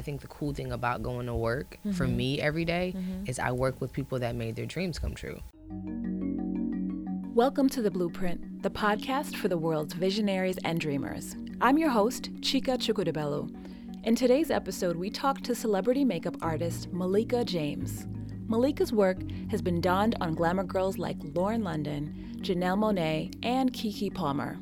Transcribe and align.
I 0.00 0.02
think 0.02 0.22
the 0.22 0.28
cool 0.28 0.54
thing 0.54 0.72
about 0.72 1.02
going 1.02 1.26
to 1.26 1.34
work 1.34 1.76
mm-hmm. 1.80 1.92
for 1.92 2.06
me 2.06 2.40
every 2.40 2.64
day 2.64 2.94
mm-hmm. 2.96 3.24
is 3.26 3.38
I 3.38 3.52
work 3.52 3.82
with 3.82 3.92
people 3.92 4.18
that 4.20 4.34
made 4.34 4.56
their 4.56 4.64
dreams 4.64 4.98
come 4.98 5.12
true. 5.12 5.38
Welcome 7.34 7.68
to 7.68 7.82
The 7.82 7.90
Blueprint, 7.90 8.62
the 8.62 8.70
podcast 8.70 9.36
for 9.36 9.48
the 9.48 9.58
world's 9.58 9.92
visionaries 9.92 10.56
and 10.64 10.80
dreamers. 10.80 11.36
I'm 11.60 11.76
your 11.76 11.90
host, 11.90 12.32
Chika 12.40 12.78
Chukwudibelu. 12.78 13.54
In 14.04 14.16
today's 14.16 14.50
episode, 14.50 14.96
we 14.96 15.10
talk 15.10 15.42
to 15.42 15.54
celebrity 15.54 16.06
makeup 16.06 16.38
artist 16.40 16.90
Malika 16.94 17.44
James. 17.44 18.06
Malika's 18.48 18.94
work 18.94 19.18
has 19.50 19.60
been 19.60 19.82
donned 19.82 20.16
on 20.22 20.34
glamour 20.34 20.64
girls 20.64 20.96
like 20.96 21.18
Lauren 21.34 21.62
London, 21.62 22.38
Janelle 22.38 22.78
Monáe, 22.78 23.34
and 23.42 23.70
Keke 23.74 24.14
Palmer. 24.14 24.56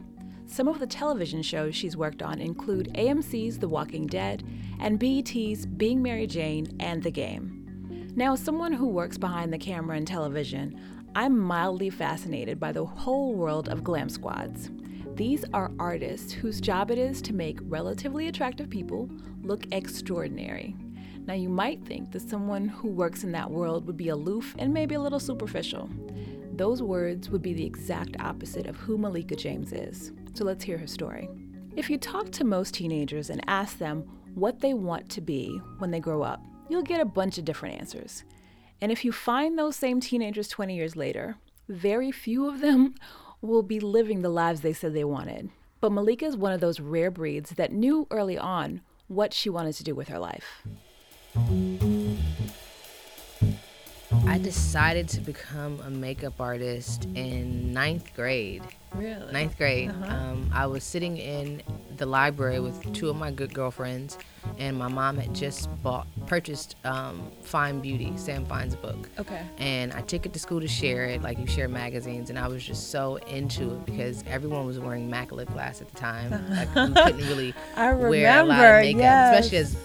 Some 0.51 0.67
of 0.67 0.81
the 0.81 0.87
television 0.87 1.43
shows 1.43 1.77
she's 1.77 1.97
worked 1.97 2.23
on 2.23 2.41
include 2.41 2.91
AMC's 2.95 3.59
The 3.59 3.69
Walking 3.69 4.07
Dead 4.07 4.43
and 4.81 4.99
BET's 4.99 5.67
Being 5.67 6.03
Mary 6.03 6.27
Jane 6.27 6.75
and 6.81 7.03
The 7.03 7.11
Game. 7.11 8.13
Now, 8.17 8.33
as 8.33 8.41
someone 8.41 8.73
who 8.73 8.89
works 8.89 9.19
behind 9.19 9.53
the 9.53 9.59
camera 9.59 9.99
in 9.99 10.07
television, 10.07 10.81
I'm 11.15 11.39
mildly 11.39 11.91
fascinated 11.91 12.59
by 12.59 12.73
the 12.73 12.85
whole 12.85 13.35
world 13.35 13.69
of 13.69 13.85
glam 13.85 14.09
squads. 14.09 14.71
These 15.15 15.45
are 15.53 15.71
artists 15.79 16.33
whose 16.33 16.63
job 16.63 16.91
it 16.91 16.99
is 16.99 17.21
to 17.23 17.35
make 17.35 17.59
relatively 17.65 18.29
attractive 18.29 18.71
people 18.71 19.11
look 19.43 19.67
extraordinary. 19.71 20.75
Now, 21.27 21.35
you 21.35 21.51
might 21.51 21.85
think 21.85 22.11
that 22.13 22.29
someone 22.29 22.69
who 22.69 22.89
works 22.89 23.23
in 23.23 23.33
that 23.33 23.51
world 23.51 23.87
would 23.87 23.99
be 23.99 24.09
aloof 24.09 24.57
and 24.59 24.73
maybe 24.73 24.95
a 24.95 25.01
little 25.01 25.21
superficial. 25.21 25.91
Those 26.55 26.83
words 26.83 27.29
would 27.29 27.43
be 27.43 27.53
the 27.53 27.67
exact 27.67 28.17
opposite 28.19 28.67
of 28.67 28.77
who 28.77 28.97
Malika 28.97 29.37
James 29.37 29.73
is. 29.73 30.11
So 30.35 30.45
let's 30.45 30.65
hear 30.65 30.79
her 30.79 30.87
story. 30.87 31.29
If 31.77 31.91
you 31.91 31.99
talk 31.99 32.31
to 32.33 32.45
most 32.45 32.75
teenagers 32.75 33.31
and 33.31 33.43
ask 33.47 33.79
them 33.79 34.03
what 34.35 34.61
they 34.61 34.75
want 34.75 35.09
to 35.11 35.21
be 35.21 35.61
when 35.79 35.91
they 35.91 36.01
grow 36.01 36.23
up, 36.23 36.43
you'll 36.69 36.83
get 36.83 37.01
a 37.01 37.05
bunch 37.05 37.39
of 37.39 37.45
different 37.45 37.81
answers. 37.81 38.25
And 38.81 38.93
if 38.93 39.05
you 39.05 39.13
find 39.13 39.59
those 39.59 39.77
same 39.77 40.01
teenagers 40.01 40.49
20 40.49 40.75
years 40.75 40.97
later, 40.97 41.37
very 41.69 42.13
few 42.13 42.49
of 42.49 42.61
them 42.61 42.95
will 43.41 43.63
be 43.63 43.81
living 43.81 44.23
the 44.23 44.29
lives 44.29 44.61
they 44.61 44.73
said 44.73 44.95
they 44.95 45.05
wanted. 45.05 45.51
But 45.81 45.93
Malika 45.93 46.25
is 46.27 46.37
one 46.37 46.53
of 46.53 46.61
those 46.61 46.81
rare 46.81 47.11
breeds 47.11 47.51
that 47.51 47.73
knew 47.73 48.07
early 48.11 48.37
on 48.37 48.81
what 49.07 49.33
she 49.33 49.49
wanted 49.49 49.75
to 49.75 49.85
do 49.85 49.95
with 49.95 50.09
her 50.09 50.19
life. 50.19 50.67
I 54.27 54.39
decided 54.39 55.09
to 55.11 55.21
become 55.21 55.81
a 55.81 55.91
makeup 55.91 56.41
artist 56.41 57.05
in 57.15 57.73
ninth 57.73 58.15
grade. 58.15 58.63
Really? 58.95 59.33
Ninth 59.33 59.57
grade. 59.57 59.91
Uh-huh. 59.91 60.15
Um, 60.15 60.51
I 60.53 60.67
was 60.67 60.85
sitting 60.85 61.19
in 61.19 61.63
the 61.97 62.07
library 62.07 62.61
with 62.61 62.93
two 62.95 63.11
of 63.11 63.17
my 63.17 63.31
good 63.31 63.53
girlfriends, 63.53 64.17
and 64.59 64.77
my 64.77 64.89
mom 64.89 65.19
had 65.19 65.35
just 65.35 65.69
bought, 65.83 66.07
purchased 66.27 66.77
um, 66.85 67.31
Fine 67.43 67.81
Beauty, 67.81 68.13
Sam 68.17 68.47
Fine's 68.47 68.77
book. 68.77 69.09
Okay. 69.19 69.43
And 69.59 69.93
I 69.93 70.01
took 70.03 70.25
it 70.25 70.33
to 70.33 70.39
school 70.39 70.61
to 70.61 70.69
share 70.69 71.05
it, 71.07 71.23
like 71.23 71.39
you 71.39 71.47
share 71.47 71.69
magazines, 71.69 72.31
and 72.31 72.39
I 72.39 72.49
was 72.49 72.65
just 72.65 72.91
so 72.91 73.17
into 73.17 73.75
it 73.75 73.87
because 73.87 74.25
everyone 74.27 74.67
was 74.67 74.79
wearing 74.79 75.11
MAC 75.11 75.33
lip 75.33 75.53
glass 75.53 75.81
at 75.81 75.89
the 75.89 75.97
time. 75.97 76.33
Like, 76.59 76.75
we 76.75 76.95
couldn't 76.95 77.29
really 77.29 77.55
wear 77.77 78.41
a 78.41 78.45
lot 78.45 78.59
of 78.59 78.81
makeup, 78.83 79.01
yes. 79.01 79.45
especially 79.45 79.59
as 79.59 79.77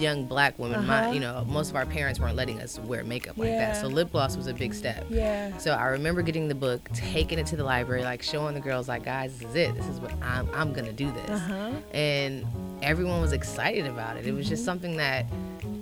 young 0.00 0.26
black 0.26 0.58
women, 0.58 0.80
uh-huh. 0.80 1.08
my, 1.08 1.12
you 1.12 1.20
know, 1.20 1.44
most 1.48 1.70
of 1.70 1.76
our 1.76 1.86
parents 1.86 2.20
weren't 2.20 2.36
letting 2.36 2.60
us 2.60 2.78
wear 2.80 3.04
makeup 3.04 3.36
like 3.36 3.48
yeah. 3.48 3.72
that. 3.72 3.80
So 3.80 3.88
lip 3.88 4.12
gloss 4.12 4.36
was 4.36 4.46
a 4.46 4.54
big 4.54 4.74
step. 4.74 5.04
Yeah. 5.08 5.56
So 5.58 5.72
I 5.72 5.86
remember 5.86 6.22
getting 6.22 6.48
the 6.48 6.54
book, 6.54 6.88
taking 6.94 7.38
it 7.38 7.46
to 7.46 7.56
the 7.56 7.64
library, 7.64 8.02
like 8.02 8.22
showing 8.22 8.54
the 8.54 8.60
girls, 8.60 8.88
like, 8.88 9.04
guys, 9.04 9.38
this 9.38 9.48
is 9.50 9.54
it. 9.56 9.74
This 9.74 9.86
is 9.86 10.00
what 10.00 10.12
I'm, 10.22 10.48
I'm 10.54 10.72
gonna 10.72 10.92
do 10.92 11.10
this. 11.12 11.30
Uh-huh. 11.30 11.72
And 11.92 12.46
everyone 12.82 13.20
was 13.20 13.32
excited 13.32 13.86
about 13.86 14.16
it. 14.16 14.26
It 14.26 14.32
was 14.32 14.44
mm-hmm. 14.44 14.50
just 14.50 14.64
something 14.64 14.96
that 14.96 15.26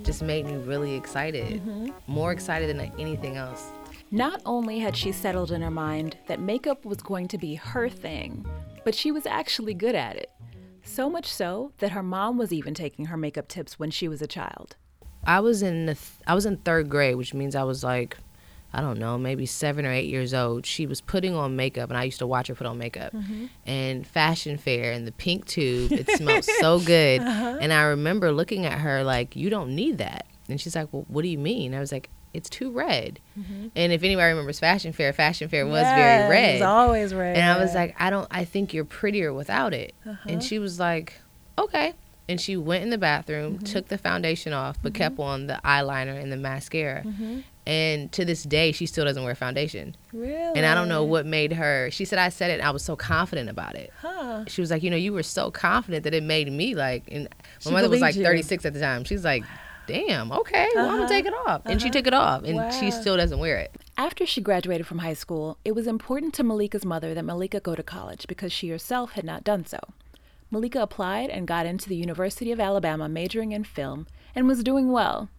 just 0.03 0.21
made 0.21 0.45
me 0.45 0.55
really 0.55 0.93
excited, 0.95 1.61
mm-hmm. 1.61 1.89
more 2.07 2.31
excited 2.31 2.69
than 2.69 2.91
anything 2.99 3.37
else. 3.37 3.69
Not 4.11 4.41
only 4.45 4.79
had 4.79 4.95
she 4.95 5.11
settled 5.11 5.51
in 5.51 5.61
her 5.61 5.71
mind 5.71 6.17
that 6.27 6.39
makeup 6.39 6.85
was 6.85 6.99
going 6.99 7.27
to 7.29 7.37
be 7.37 7.55
her 7.55 7.89
thing, 7.89 8.45
but 8.83 8.93
she 8.93 9.11
was 9.11 9.25
actually 9.25 9.73
good 9.73 9.95
at 9.95 10.15
it. 10.15 10.31
So 10.85 11.09
much 11.09 11.27
so 11.27 11.71
that 11.79 11.91
her 11.91 12.03
mom 12.03 12.37
was 12.37 12.53
even 12.53 12.73
taking 12.73 13.05
her 13.05 13.17
makeup 13.17 13.47
tips 13.47 13.77
when 13.77 13.91
she 13.91 14.07
was 14.07 14.21
a 14.21 14.27
child. 14.27 14.75
I 15.25 15.39
was 15.39 15.61
in 15.61 15.87
the 15.87 15.95
th- 15.95 16.21
I 16.27 16.35
was 16.35 16.45
in 16.45 16.57
third 16.57 16.89
grade, 16.89 17.15
which 17.15 17.33
means 17.33 17.55
I 17.55 17.63
was 17.63 17.83
like, 17.83 18.17
I 18.71 18.81
don't 18.81 18.99
know, 18.99 19.17
maybe 19.17 19.45
seven 19.45 19.85
or 19.85 19.91
eight 19.91 20.09
years 20.09 20.33
old. 20.33 20.65
She 20.65 20.85
was 20.85 21.01
putting 21.01 21.33
on 21.33 21.55
makeup, 21.55 21.89
and 21.89 21.97
I 21.97 22.03
used 22.03 22.19
to 22.19 22.27
watch 22.27 22.47
her 22.47 22.55
put 22.55 22.67
on 22.67 22.77
makeup. 22.77 23.13
Mm-hmm. 23.13 23.45
And 23.65 24.05
fashion 24.05 24.57
fair 24.57 24.91
and 24.91 25.07
the 25.07 25.11
pink 25.11 25.45
tube, 25.45 25.91
it 25.91 26.09
smelled 26.17 26.43
so 26.43 26.79
good. 26.79 27.21
Uh-huh. 27.21 27.57
And 27.59 27.73
I 27.73 27.83
remember 27.83 28.31
looking 28.31 28.65
at 28.65 28.79
her 28.79 29.03
like, 29.03 29.35
"You 29.35 29.49
don't 29.49 29.75
need 29.75 29.97
that." 29.97 30.27
And 30.47 30.61
she's 30.61 30.75
like, 30.75 30.93
"Well, 30.93 31.05
what 31.07 31.23
do 31.23 31.29
you 31.29 31.39
mean?" 31.39 31.73
I 31.73 31.79
was 31.79 31.91
like, 31.91 32.09
it's 32.35 32.49
too 32.49 32.71
red. 32.71 33.19
Mm-hmm. 33.39 33.67
And 33.75 33.91
if 33.91 34.03
anybody 34.03 34.27
remembers 34.27 34.59
Fashion 34.59 34.93
Fair, 34.93 35.13
Fashion 35.13 35.49
Fair 35.49 35.65
was 35.65 35.81
yes, 35.81 35.97
very 35.97 36.29
red. 36.29 36.49
It 36.49 36.53
was 36.53 36.61
always 36.63 37.13
red. 37.13 37.37
And 37.37 37.45
I 37.45 37.61
was 37.61 37.73
like, 37.73 37.95
I 37.99 38.09
don't. 38.09 38.27
I 38.31 38.45
think 38.45 38.73
you're 38.73 38.85
prettier 38.85 39.33
without 39.33 39.73
it. 39.73 39.93
Uh-huh. 40.05 40.29
And 40.29 40.43
she 40.43 40.59
was 40.59 40.79
like, 40.79 41.19
okay. 41.57 41.93
And 42.27 42.41
she 42.41 42.57
went 42.57 42.83
in 42.83 42.89
the 42.89 42.97
bathroom, 42.97 43.55
mm-hmm. 43.55 43.65
took 43.65 43.87
the 43.87 43.97
foundation 43.97 44.51
off, 44.51 44.77
but 44.81 44.93
mm-hmm. 44.93 44.97
kept 44.97 45.19
on 45.19 45.47
the 45.47 45.59
eyeliner 45.63 46.19
and 46.19 46.31
the 46.31 46.37
mascara. 46.37 47.03
Mm-hmm. 47.03 47.41
And 47.67 48.11
to 48.11 48.25
this 48.25 48.43
day, 48.43 48.71
she 48.71 48.85
still 48.85 49.05
doesn't 49.05 49.23
wear 49.23 49.33
foundation. 49.33 49.95
Really? 50.13 50.35
And 50.55 50.65
I 50.65 50.75
don't 50.75 50.87
know 50.87 51.03
what 51.03 51.25
made 51.25 51.53
her. 51.53 51.89
She 51.91 52.05
said 52.05 52.19
I 52.19 52.29
said 52.29 52.51
it. 52.51 52.55
and 52.55 52.61
I 52.63 52.69
was 52.69 52.83
so 52.83 52.95
confident 52.95 53.49
about 53.49 53.75
it. 53.75 53.91
Huh. 54.01 54.45
She 54.47 54.61
was 54.61 54.69
like, 54.69 54.83
you 54.83 54.91
know, 54.91 54.97
you 54.97 55.13
were 55.13 55.23
so 55.23 55.49
confident 55.49 56.03
that 56.03 56.13
it 56.13 56.21
made 56.21 56.51
me 56.51 56.75
like. 56.75 57.03
And 57.11 57.23
my 57.23 57.29
she 57.59 57.71
mother 57.71 57.89
was 57.89 58.01
like 58.01 58.15
36 58.15 58.63
you. 58.63 58.67
at 58.67 58.73
the 58.73 58.79
time. 58.79 59.03
She's 59.03 59.23
like, 59.23 59.43
damn, 59.87 60.31
okay, 60.31 60.67
well, 60.75 60.85
uh-huh. 60.85 60.93
I'm 60.93 60.99
gonna 60.99 61.09
take 61.09 61.25
it 61.25 61.33
off. 61.33 61.61
And 61.65 61.75
uh-huh. 61.75 61.79
she 61.79 61.89
took 61.89 62.07
it 62.07 62.13
off, 62.13 62.43
and 62.43 62.55
wow. 62.55 62.69
she 62.69 62.91
still 62.91 63.17
doesn't 63.17 63.39
wear 63.39 63.57
it. 63.57 63.71
After 63.97 64.25
she 64.25 64.41
graduated 64.41 64.87
from 64.87 64.99
high 64.99 65.13
school, 65.13 65.57
it 65.63 65.73
was 65.73 65.87
important 65.87 66.33
to 66.35 66.43
Malika's 66.43 66.85
mother 66.85 67.13
that 67.13 67.25
Malika 67.25 67.59
go 67.59 67.75
to 67.75 67.83
college 67.83 68.27
because 68.27 68.51
she 68.51 68.69
herself 68.69 69.13
had 69.13 69.23
not 69.23 69.43
done 69.43 69.65
so. 69.65 69.79
Malika 70.51 70.81
applied 70.81 71.29
and 71.29 71.47
got 71.47 71.65
into 71.65 71.89
the 71.89 71.95
University 71.95 72.51
of 72.51 72.59
Alabama, 72.59 73.09
majoring 73.09 73.51
in 73.51 73.63
film, 73.63 74.07
and 74.35 74.47
was 74.47 74.63
doing 74.63 74.91
well. 74.91 75.29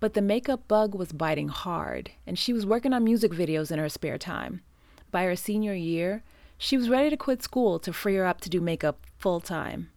But 0.00 0.14
the 0.14 0.22
makeup 0.22 0.68
bug 0.68 0.94
was 0.94 1.12
biting 1.12 1.48
hard, 1.48 2.10
and 2.26 2.38
she 2.38 2.52
was 2.52 2.66
working 2.66 2.92
on 2.92 3.04
music 3.04 3.32
videos 3.32 3.70
in 3.70 3.78
her 3.78 3.88
spare 3.88 4.18
time. 4.18 4.62
By 5.10 5.24
her 5.24 5.36
senior 5.36 5.74
year, 5.74 6.22
she 6.58 6.76
was 6.76 6.88
ready 6.88 7.10
to 7.10 7.16
quit 7.16 7.42
school 7.42 7.78
to 7.80 7.92
free 7.92 8.16
her 8.16 8.26
up 8.26 8.40
to 8.42 8.50
do 8.50 8.60
makeup 8.60 9.06
full 9.18 9.40
time 9.40 9.90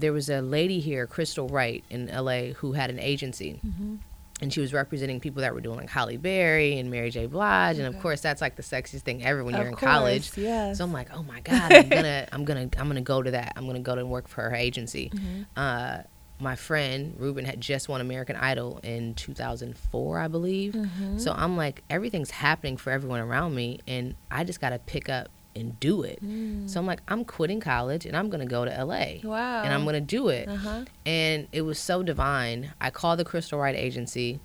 there 0.00 0.12
was 0.12 0.28
a 0.28 0.40
lady 0.40 0.80
here, 0.80 1.06
Crystal 1.06 1.48
Wright 1.48 1.84
in 1.90 2.06
LA, 2.06 2.52
who 2.56 2.72
had 2.72 2.90
an 2.90 2.98
agency. 2.98 3.60
Mm-hmm. 3.64 3.96
And 4.42 4.50
she 4.50 4.62
was 4.62 4.72
representing 4.72 5.20
people 5.20 5.42
that 5.42 5.52
were 5.52 5.60
doing 5.60 5.76
like 5.76 5.90
Halle 5.90 6.16
Berry 6.16 6.78
and 6.78 6.90
Mary 6.90 7.10
J. 7.10 7.26
Blige, 7.26 7.78
and 7.78 7.86
of 7.86 8.00
course 8.00 8.22
that's 8.22 8.40
like 8.40 8.56
the 8.56 8.62
sexiest 8.62 9.02
thing 9.02 9.22
ever 9.22 9.44
when 9.44 9.54
you're 9.54 9.66
in 9.66 9.74
course, 9.74 9.92
college. 9.92 10.38
Yes. 10.38 10.78
So 10.78 10.84
I'm 10.84 10.94
like, 10.94 11.08
oh 11.12 11.22
my 11.22 11.40
god, 11.40 11.70
I'm 11.70 11.88
gonna, 11.90 12.26
I'm 12.32 12.46
gonna, 12.46 12.70
I'm 12.78 12.88
gonna 12.88 13.02
go 13.02 13.22
to 13.22 13.32
that. 13.32 13.52
I'm 13.56 13.66
gonna 13.66 13.80
go 13.80 13.94
to 13.94 14.06
work 14.06 14.28
for 14.28 14.40
her 14.48 14.56
agency. 14.56 15.10
Mm-hmm. 15.10 15.42
Uh, 15.56 15.98
my 16.38 16.56
friend 16.56 17.16
Ruben 17.18 17.44
had 17.44 17.60
just 17.60 17.90
won 17.90 18.00
American 18.00 18.34
Idol 18.36 18.80
in 18.82 19.14
2004, 19.14 20.18
I 20.18 20.28
believe. 20.28 20.72
Mm-hmm. 20.72 21.18
So 21.18 21.34
I'm 21.36 21.58
like, 21.58 21.84
everything's 21.90 22.30
happening 22.30 22.78
for 22.78 22.90
everyone 22.90 23.20
around 23.20 23.54
me, 23.54 23.80
and 23.86 24.14
I 24.30 24.44
just 24.44 24.58
got 24.58 24.70
to 24.70 24.78
pick 24.78 25.10
up 25.10 25.28
and 25.54 25.78
do 25.80 26.02
it. 26.02 26.24
Mm. 26.24 26.68
So 26.68 26.80
I'm 26.80 26.86
like, 26.86 27.02
I'm 27.08 27.24
quitting 27.24 27.60
college 27.60 28.06
and 28.06 28.16
I'm 28.16 28.30
gonna 28.30 28.46
go 28.46 28.64
to 28.64 28.84
LA. 28.84 29.20
Wow. 29.22 29.62
And 29.62 29.72
I'm 29.72 29.84
gonna 29.84 30.00
do 30.00 30.28
it. 30.28 30.48
Uh-huh. 30.48 30.84
And 31.04 31.48
it 31.52 31.62
was 31.62 31.78
so 31.78 32.02
divine. 32.02 32.72
I 32.80 32.90
called 32.90 33.18
the 33.18 33.24
Crystal 33.24 33.58
Wright 33.58 33.74
agency, 33.74 34.40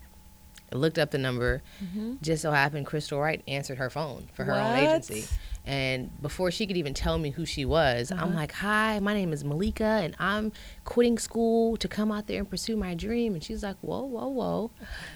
looked 0.71 0.97
up 0.97 1.11
the 1.11 1.17
number. 1.17 1.61
Mm-hmm. 1.83 2.15
Just 2.21 2.41
so 2.41 2.51
happened 2.51 2.85
Crystal 2.85 3.19
Wright 3.19 3.41
answered 3.47 3.77
her 3.77 3.89
phone 3.89 4.27
for 4.33 4.43
her 4.43 4.53
what? 4.53 4.61
own 4.61 4.75
agency. 4.77 5.25
And 5.67 6.11
before 6.21 6.51
she 6.51 6.67
could 6.67 6.77
even 6.77 6.93
tell 6.93 7.17
me 7.17 7.31
who 7.31 7.43
she 7.43 7.65
was, 7.65 8.11
uh-huh. 8.11 8.23
I'm 8.23 8.35
like, 8.35 8.51
Hi, 8.53 8.99
my 8.99 9.13
name 9.13 9.33
is 9.33 9.43
Malika, 9.43 9.83
and 10.03 10.15
I'm 10.19 10.51
quitting 10.83 11.17
school 11.17 11.75
to 11.77 11.87
come 11.87 12.11
out 12.11 12.27
there 12.27 12.39
and 12.39 12.49
pursue 12.49 12.75
my 12.75 12.93
dream. 12.93 13.33
And 13.33 13.43
she's 13.43 13.63
like, 13.63 13.77
Whoa, 13.81 14.03
whoa, 14.03 14.27
whoa. 14.27 14.71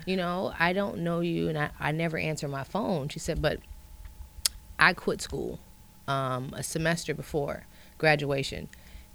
You 0.06 0.18
know, 0.18 0.54
I 0.58 0.74
don't 0.74 1.00
know 1.00 1.20
you, 1.20 1.50
and 1.50 1.58
I, 1.58 1.70
I 1.80 1.92
never 1.92 2.18
answer 2.18 2.48
my 2.48 2.64
phone. 2.64 3.10
She 3.10 3.20
said, 3.20 3.42
But 3.42 3.60
I 4.80 4.94
quit 4.94 5.22
school 5.22 5.60
um, 6.10 6.54
a 6.54 6.64
semester 6.64 7.14
before 7.14 7.66
graduation. 7.98 8.68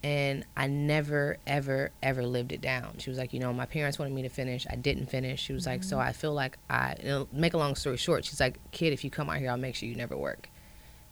And 0.02 0.44
I 0.54 0.66
never, 0.66 1.38
ever, 1.46 1.90
ever 2.02 2.26
lived 2.26 2.52
it 2.52 2.60
down. 2.60 2.96
She 2.98 3.08
was 3.08 3.18
like, 3.18 3.32
you 3.32 3.40
know, 3.40 3.52
my 3.54 3.64
parents 3.64 3.98
wanted 3.98 4.12
me 4.14 4.22
to 4.22 4.28
finish. 4.28 4.66
I 4.70 4.76
didn't 4.76 5.06
finish. 5.06 5.40
She 5.40 5.52
was 5.52 5.64
mm-hmm. 5.64 5.72
like, 5.72 5.84
so 5.84 5.96
mm-hmm. 5.96 6.08
I 6.08 6.12
feel 6.12 6.34
like 6.34 6.58
I, 6.68 7.24
make 7.32 7.54
a 7.54 7.58
long 7.58 7.74
story 7.74 7.96
short, 7.96 8.24
she's 8.24 8.40
like, 8.40 8.58
kid, 8.70 8.92
if 8.92 9.02
you 9.02 9.10
come 9.10 9.28
out 9.28 9.38
here, 9.38 9.50
I'll 9.50 9.56
make 9.56 9.74
sure 9.74 9.88
you 9.88 9.96
never 9.96 10.16
work. 10.16 10.48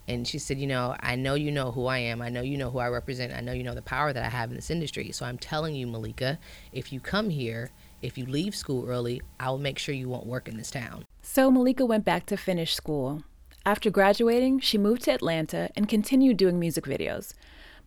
And 0.08 0.26
she 0.26 0.38
said, 0.38 0.58
you 0.58 0.66
know, 0.66 0.94
I 1.00 1.16
know 1.16 1.34
you 1.34 1.50
know 1.50 1.70
who 1.70 1.86
I 1.86 1.98
am. 1.98 2.20
I 2.20 2.28
know 2.28 2.42
you 2.42 2.58
know 2.58 2.70
who 2.70 2.80
I 2.80 2.88
represent. 2.88 3.32
I 3.32 3.40
know 3.40 3.52
you 3.52 3.62
know 3.62 3.74
the 3.74 3.82
power 3.82 4.12
that 4.12 4.24
I 4.24 4.28
have 4.28 4.50
in 4.50 4.56
this 4.56 4.70
industry. 4.70 5.10
So 5.12 5.24
I'm 5.24 5.38
telling 5.38 5.74
you, 5.74 5.86
Malika, 5.86 6.38
if 6.72 6.92
you 6.92 7.00
come 7.00 7.30
here, 7.30 7.70
if 8.02 8.18
you 8.18 8.26
leave 8.26 8.54
school 8.54 8.86
early, 8.86 9.22
I 9.38 9.48
will 9.50 9.58
make 9.58 9.78
sure 9.78 9.94
you 9.94 10.08
won't 10.08 10.26
work 10.26 10.48
in 10.48 10.56
this 10.56 10.70
town. 10.70 11.06
So 11.22 11.50
Malika 11.50 11.86
went 11.86 12.04
back 12.04 12.26
to 12.26 12.36
finish 12.36 12.74
school. 12.74 13.22
After 13.64 13.90
graduating, 13.90 14.60
she 14.60 14.76
moved 14.78 15.02
to 15.04 15.12
Atlanta 15.12 15.70
and 15.76 15.88
continued 15.88 16.36
doing 16.36 16.58
music 16.58 16.84
videos. 16.84 17.34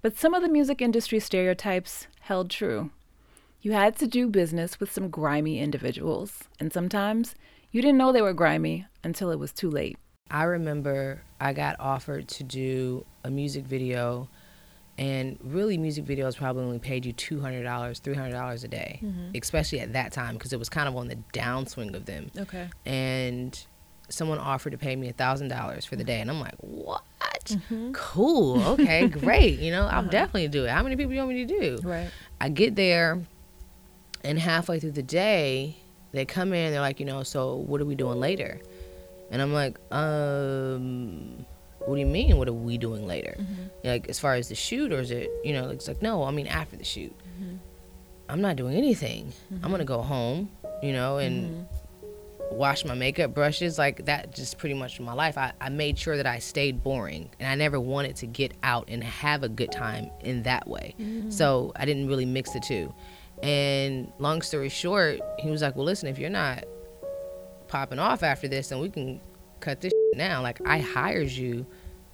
But 0.01 0.17
some 0.17 0.33
of 0.33 0.41
the 0.41 0.49
music 0.49 0.81
industry 0.81 1.19
stereotypes 1.19 2.07
held 2.21 2.49
true. 2.49 2.91
You 3.61 3.73
had 3.73 3.95
to 3.97 4.07
do 4.07 4.27
business 4.27 4.79
with 4.79 4.91
some 4.91 5.09
grimy 5.09 5.59
individuals, 5.59 6.43
and 6.59 6.71
sometimes 6.71 7.35
you 7.71 7.81
didn't 7.81 7.97
know 7.97 8.11
they 8.11 8.21
were 8.21 8.33
grimy 8.33 8.85
until 9.03 9.31
it 9.31 9.39
was 9.39 9.51
too 9.51 9.69
late. 9.69 9.97
I 10.29 10.43
remember 10.43 11.23
I 11.39 11.53
got 11.53 11.75
offered 11.79 12.27
to 12.29 12.43
do 12.43 13.05
a 13.23 13.29
music 13.31 13.65
video, 13.65 14.29
and 14.97 15.37
really, 15.43 15.77
music 15.77 16.05
videos 16.05 16.37
probably 16.37 16.63
only 16.63 16.79
paid 16.79 17.05
you 17.05 17.13
$200, 17.13 17.63
$300 17.63 18.63
a 18.63 18.67
day, 18.67 18.99
Mm-hmm. 19.03 19.31
especially 19.35 19.79
at 19.81 19.91
that 19.93 20.13
time 20.13 20.35
because 20.35 20.53
it 20.53 20.59
was 20.59 20.69
kind 20.69 20.87
of 20.87 20.95
on 20.95 21.07
the 21.09 21.17
downswing 21.33 21.95
of 21.95 22.05
them. 22.05 22.31
Okay. 22.37 22.69
And 22.85 23.59
someone 24.09 24.37
offered 24.39 24.71
to 24.71 24.77
pay 24.77 24.95
me 24.95 25.09
a 25.09 25.13
$1,000 25.13 25.85
for 25.87 25.95
the 25.95 26.03
day, 26.03 26.21
and 26.21 26.29
I'm 26.29 26.39
like, 26.39 26.55
what? 26.59 27.03
Mm-hmm. 27.45 27.91
Cool. 27.93 28.61
Okay, 28.69 29.07
great. 29.21 29.59
You 29.59 29.71
know, 29.71 29.83
Uh-huh. 29.83 29.97
I'll 29.97 30.07
definitely 30.09 30.47
do 30.47 30.65
it. 30.65 30.69
How 30.71 30.83
many 30.83 30.95
people 30.95 31.09
do 31.11 31.15
you 31.15 31.21
want 31.21 31.33
me 31.33 31.45
to 31.45 31.59
do? 31.59 31.79
Right. 31.87 32.09
I 32.41 32.49
get 32.49 32.75
there, 32.75 33.21
and 34.23 34.39
halfway 34.39 34.79
through 34.79 34.91
the 34.93 35.03
day, 35.03 35.77
they 36.11 36.25
come 36.25 36.53
in. 36.53 36.71
They're 36.71 36.81
like, 36.81 36.99
you 36.99 37.05
know, 37.05 37.23
so 37.23 37.55
what 37.55 37.81
are 37.81 37.85
we 37.85 37.95
doing 37.95 38.19
later? 38.19 38.59
And 39.31 39.41
I'm 39.41 39.53
like, 39.53 39.77
um, 39.91 41.45
what 41.79 41.95
do 41.95 41.99
you 41.99 42.05
mean? 42.05 42.37
What 42.37 42.47
are 42.47 42.53
we 42.53 42.77
doing 42.77 43.05
later? 43.07 43.35
Like, 43.83 44.07
as 44.09 44.19
far 44.19 44.33
as 44.35 44.49
the 44.49 44.55
shoot, 44.55 44.91
or 44.91 44.99
is 44.99 45.11
it, 45.11 45.29
you 45.43 45.53
know, 45.53 45.69
it's 45.69 45.87
like, 45.87 46.01
no, 46.01 46.23
I 46.23 46.31
mean 46.31 46.47
after 46.47 46.75
the 46.77 46.83
shoot. 46.83 47.13
I'm 48.27 48.41
not 48.41 48.55
doing 48.55 48.75
anything. 48.75 49.31
I'm 49.61 49.69
gonna 49.69 49.85
go 49.85 50.01
home, 50.01 50.49
you 50.81 50.93
know, 50.93 51.17
and 51.17 51.67
wash 52.55 52.85
my 52.85 52.93
makeup 52.93 53.33
brushes 53.33 53.77
like 53.77 54.05
that 54.05 54.33
just 54.33 54.57
pretty 54.57 54.75
much 54.75 54.99
my 54.99 55.13
life. 55.13 55.37
I, 55.37 55.53
I 55.59 55.69
made 55.69 55.97
sure 55.97 56.17
that 56.17 56.25
i 56.25 56.39
stayed 56.39 56.83
boring 56.83 57.29
and 57.39 57.49
i 57.49 57.55
never 57.55 57.79
wanted 57.79 58.15
to 58.17 58.27
get 58.27 58.53
out 58.63 58.85
and 58.87 59.03
have 59.03 59.43
a 59.43 59.49
good 59.49 59.71
time 59.71 60.09
in 60.21 60.43
that 60.43 60.67
way. 60.67 60.95
Mm-hmm. 60.99 61.29
So 61.29 61.71
i 61.75 61.85
didn't 61.85 62.07
really 62.07 62.25
mix 62.25 62.51
the 62.51 62.59
two. 62.59 62.93
And 63.43 64.11
long 64.19 64.41
story 64.41 64.69
short 64.69 65.19
he 65.39 65.49
was 65.49 65.61
like 65.61 65.75
well 65.75 65.85
listen 65.85 66.07
if 66.07 66.17
you're 66.17 66.29
not 66.29 66.63
popping 67.67 67.99
off 67.99 68.23
after 68.23 68.47
this 68.47 68.69
then 68.69 68.79
we 68.79 68.89
can 68.89 69.19
cut 69.59 69.81
this 69.81 69.91
now 70.13 70.41
like 70.41 70.59
i 70.67 70.79
hired 70.79 71.31
you 71.31 71.65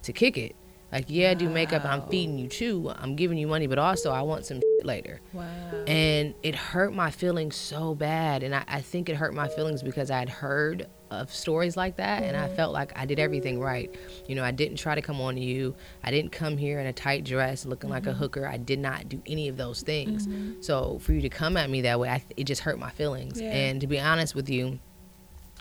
to 0.02 0.12
kick 0.12 0.36
it. 0.36 0.56
Like 0.90 1.06
yeah 1.08 1.30
I 1.30 1.34
do 1.34 1.48
makeup 1.48 1.84
i'm 1.84 2.02
feeding 2.08 2.38
you 2.38 2.48
too. 2.48 2.92
I'm 2.96 3.16
giving 3.16 3.38
you 3.38 3.46
money 3.46 3.66
but 3.66 3.78
also 3.78 4.10
i 4.10 4.22
want 4.22 4.44
some 4.46 4.60
later. 4.86 5.20
Wow. 5.32 5.44
and 5.86 6.34
it 6.42 6.54
hurt 6.54 6.94
my 6.94 7.10
feelings 7.10 7.56
so 7.56 7.94
bad. 7.94 8.42
And 8.42 8.54
I, 8.54 8.64
I 8.66 8.80
think 8.80 9.08
it 9.08 9.16
hurt 9.16 9.34
my 9.34 9.48
feelings 9.48 9.82
because 9.82 10.10
i 10.10 10.18
had 10.18 10.28
heard 10.28 10.86
of 11.10 11.32
stories 11.32 11.76
like 11.76 11.96
that 11.96 12.22
and 12.22 12.34
i 12.34 12.46
mm-hmm. 12.46 12.56
felt 12.56 12.72
like 12.72 12.90
i 12.98 13.04
did 13.04 13.18
everything 13.18 13.60
right. 13.60 13.94
You 14.26 14.34
know 14.34 14.44
i 14.44 14.50
didn't 14.50 14.76
try 14.76 14.94
to 14.94 15.02
come 15.02 15.20
on 15.20 15.34
to 15.34 15.40
you. 15.40 15.74
I 16.02 16.10
didn't 16.10 16.32
come 16.32 16.56
here 16.56 16.80
in 16.80 16.86
a 16.86 16.92
tight 16.92 17.24
dress 17.24 17.66
looking 17.66 17.90
like 17.90 18.06
a 18.06 18.10
mm-hmm. 18.10 18.18
hooker. 18.18 18.46
I 18.46 18.56
did 18.56 18.78
not 18.78 19.08
do 19.08 19.22
any 19.26 19.48
of 19.48 19.56
those 19.56 19.82
things. 19.82 20.26
Mm-hmm. 20.26 20.62
So 20.62 20.98
for 21.00 21.12
you 21.12 21.20
to 21.22 21.28
come 21.28 21.56
at 21.56 21.68
me 21.70 21.82
that 21.82 21.98
way 21.98 22.08
I, 22.08 22.22
it 22.36 22.44
just 22.44 22.62
hurt 22.62 22.78
my 22.78 22.90
feelings. 22.90 23.40
Yeah. 23.40 23.50
and 23.50 23.80
to 23.80 23.86
be 23.86 24.00
honest 24.00 24.34
with 24.34 24.48
you 24.48 24.78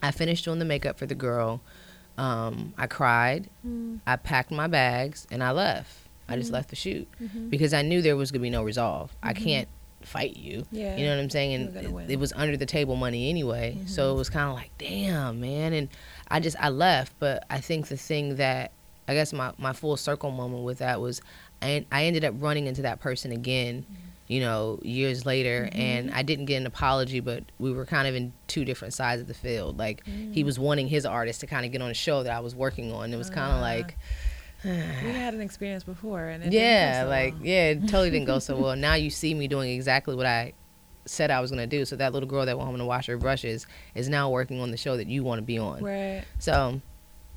i 0.03 0.11
finished 0.11 0.45
doing 0.45 0.59
the 0.59 0.65
makeup 0.65 0.97
for 0.97 1.05
the 1.05 1.15
girl. 1.15 1.61
Um, 2.17 2.73
i 2.77 2.87
cried. 2.87 3.49
Mm. 3.65 4.01
I 4.05 4.15
packed 4.17 4.51
my 4.51 4.67
bags 4.67 5.27
and 5.31 5.43
i 5.43 5.51
left 5.51 6.00
i 6.31 6.35
just 6.35 6.51
left 6.51 6.69
the 6.69 6.75
shoot 6.75 7.07
because 7.49 7.73
i 7.73 7.81
knew 7.81 8.01
there 8.01 8.15
was 8.15 8.31
going 8.31 8.39
to 8.39 8.43
be 8.43 8.49
no 8.49 8.63
resolve. 8.63 9.11
I 9.21 9.33
can't 9.33 9.67
fight 10.03 10.35
you. 10.35 10.65
Yeah. 10.71 10.97
you 10.97 11.05
know 11.05 11.15
what 11.15 11.21
i'm 11.21 11.29
saying? 11.29 11.53
And 11.53 11.75
it, 11.77 12.11
it 12.13 12.19
was 12.19 12.33
under 12.33 12.57
the 12.57 12.65
table 12.65 12.95
money 12.95 13.29
anyway. 13.29 13.77
So 13.85 14.11
it 14.11 14.15
was 14.15 14.29
kind 14.29 14.49
of 14.49 14.55
like 14.55 14.71
damn 14.77 15.39
man. 15.39 15.73
And 15.73 15.89
i 16.27 16.39
just 16.39 16.57
i 16.59 16.69
left. 16.69 17.13
But 17.19 17.45
i 17.49 17.59
think 17.59 17.87
the 17.87 17.97
thing 17.97 18.37
that 18.37 18.71
i 19.07 19.13
guess 19.13 19.31
my, 19.33 19.51
my 19.57 19.73
full 19.73 19.97
circle 19.97 20.31
moment 20.31 20.63
with 20.63 20.79
that 20.79 20.99
was 21.01 21.21
I, 21.61 21.85
I 21.91 22.05
ended 22.05 22.25
up 22.25 22.33
running 22.39 22.65
into 22.65 22.81
that 22.83 22.99
person 22.99 23.31
again 23.31 23.85
you 24.27 24.39
know 24.39 24.79
years 24.81 25.25
later. 25.25 25.69
And 25.71 26.09
i 26.11 26.23
didn't 26.23 26.45
get 26.45 26.57
an 26.57 26.65
apology 26.65 27.19
but 27.19 27.43
we 27.59 27.71
were 27.71 27.85
kind 27.85 28.07
of 28.07 28.15
in 28.15 28.33
two 28.47 28.65
different 28.65 28.93
sides 28.95 29.21
of 29.21 29.27
the 29.27 29.35
field. 29.35 29.77
Like 29.77 30.03
he 30.07 30.43
was 30.43 30.57
wanting 30.57 30.87
his 30.87 31.05
artist 31.05 31.41
to 31.41 31.47
kind 31.47 31.63
of 31.65 31.71
get 31.71 31.81
on 31.81 31.91
a 31.91 31.93
show 31.93 32.23
that 32.23 32.33
i 32.33 32.39
was 32.39 32.55
working 32.55 32.91
on. 32.91 33.13
It 33.13 33.17
was 33.17 33.29
kind 33.29 33.53
of 33.53 33.61
like 33.61 33.97
We 34.65 35.11
had 35.11 35.33
an 35.33 35.41
experience 35.41 35.83
before, 35.83 36.27
and 36.27 36.43
it 36.43 36.53
yeah, 36.53 36.91
didn't 36.91 36.93
go 36.93 37.05
so 37.05 37.09
like 37.09 37.33
well. 37.33 37.45
yeah, 37.45 37.69
it 37.69 37.81
totally 37.81 38.09
didn't 38.11 38.27
go 38.27 38.39
so 38.39 38.55
well. 38.61 38.75
Now 38.75 38.93
you 38.93 39.09
see 39.09 39.33
me 39.33 39.47
doing 39.47 39.71
exactly 39.71 40.15
what 40.15 40.25
I 40.25 40.53
said 41.05 41.31
I 41.31 41.39
was 41.39 41.49
gonna 41.49 41.67
do. 41.67 41.83
So 41.85 41.95
that 41.95 42.13
little 42.13 42.29
girl 42.29 42.45
that 42.45 42.57
went 42.57 42.67
home 42.67 42.77
to 42.77 42.85
wash 42.85 43.07
her 43.07 43.17
brushes 43.17 43.65
is 43.95 44.07
now 44.07 44.29
working 44.29 44.61
on 44.61 44.71
the 44.71 44.77
show 44.77 44.97
that 44.97 45.07
you 45.07 45.23
want 45.23 45.39
to 45.39 45.43
be 45.43 45.57
on. 45.57 45.83
right. 45.83 46.23
So 46.39 46.81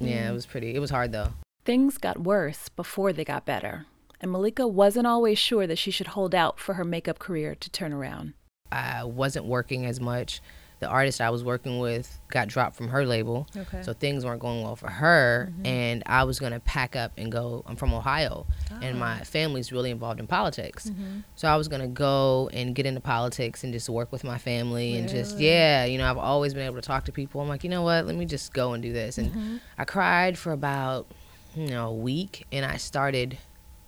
yeah, 0.00 0.28
it 0.28 0.30
mm. 0.30 0.34
was 0.34 0.46
pretty. 0.46 0.74
It 0.74 0.80
was 0.80 0.90
hard 0.90 1.12
though. 1.12 1.28
Things 1.64 1.96
got 1.96 2.20
worse 2.20 2.68
before 2.68 3.12
they 3.12 3.24
got 3.24 3.46
better, 3.46 3.86
and 4.20 4.30
Malika 4.30 4.68
wasn't 4.68 5.06
always 5.06 5.38
sure 5.38 5.66
that 5.66 5.78
she 5.78 5.90
should 5.90 6.08
hold 6.08 6.34
out 6.34 6.58
for 6.58 6.74
her 6.74 6.84
makeup 6.84 7.18
career 7.18 7.54
to 7.54 7.70
turn 7.70 7.92
around. 7.92 8.34
I 8.70 9.04
wasn't 9.04 9.46
working 9.46 9.86
as 9.86 10.00
much. 10.00 10.42
The 10.80 10.88
artist 10.88 11.20
I 11.20 11.30
was 11.30 11.42
working 11.42 11.78
with 11.78 12.18
got 12.28 12.48
dropped 12.48 12.76
from 12.76 12.88
her 12.88 13.06
label. 13.06 13.46
Okay. 13.56 13.82
So 13.82 13.92
things 13.92 14.24
weren't 14.24 14.40
going 14.40 14.62
well 14.62 14.76
for 14.76 14.90
her, 14.90 15.50
mm-hmm. 15.50 15.66
and 15.66 16.02
I 16.06 16.24
was 16.24 16.38
gonna 16.38 16.60
pack 16.60 16.96
up 16.96 17.12
and 17.16 17.30
go. 17.30 17.62
I'm 17.66 17.76
from 17.76 17.94
Ohio, 17.94 18.46
and 18.82 18.98
my 18.98 19.20
ah. 19.20 19.24
family's 19.24 19.72
really 19.72 19.90
involved 19.90 20.20
in 20.20 20.26
politics. 20.26 20.90
Mm-hmm. 20.90 21.20
So 21.36 21.48
I 21.48 21.56
was 21.56 21.68
gonna 21.68 21.88
go 21.88 22.50
and 22.52 22.74
get 22.74 22.86
into 22.86 23.00
politics 23.00 23.64
and 23.64 23.72
just 23.72 23.88
work 23.88 24.12
with 24.12 24.24
my 24.24 24.38
family 24.38 24.96
and 24.96 25.08
just 25.08 25.38
yeah, 25.38 25.84
you 25.84 25.98
know, 25.98 26.10
I've 26.10 26.18
always 26.18 26.54
been 26.54 26.66
able 26.66 26.76
to 26.76 26.82
talk 26.82 27.04
to 27.06 27.12
people. 27.12 27.40
I'm 27.40 27.48
like, 27.48 27.64
you 27.64 27.70
know 27.70 27.82
what? 27.82 28.06
Let 28.06 28.16
me 28.16 28.26
just 28.26 28.52
go 28.52 28.72
and 28.72 28.82
do 28.82 28.92
this. 28.92 29.18
And 29.18 29.30
mm-hmm. 29.30 29.56
I 29.78 29.84
cried 29.84 30.36
for 30.36 30.52
about 30.52 31.06
you 31.54 31.68
know 31.68 31.88
a 31.88 31.94
week, 31.94 32.46
and 32.52 32.64
I 32.64 32.76
started 32.76 33.38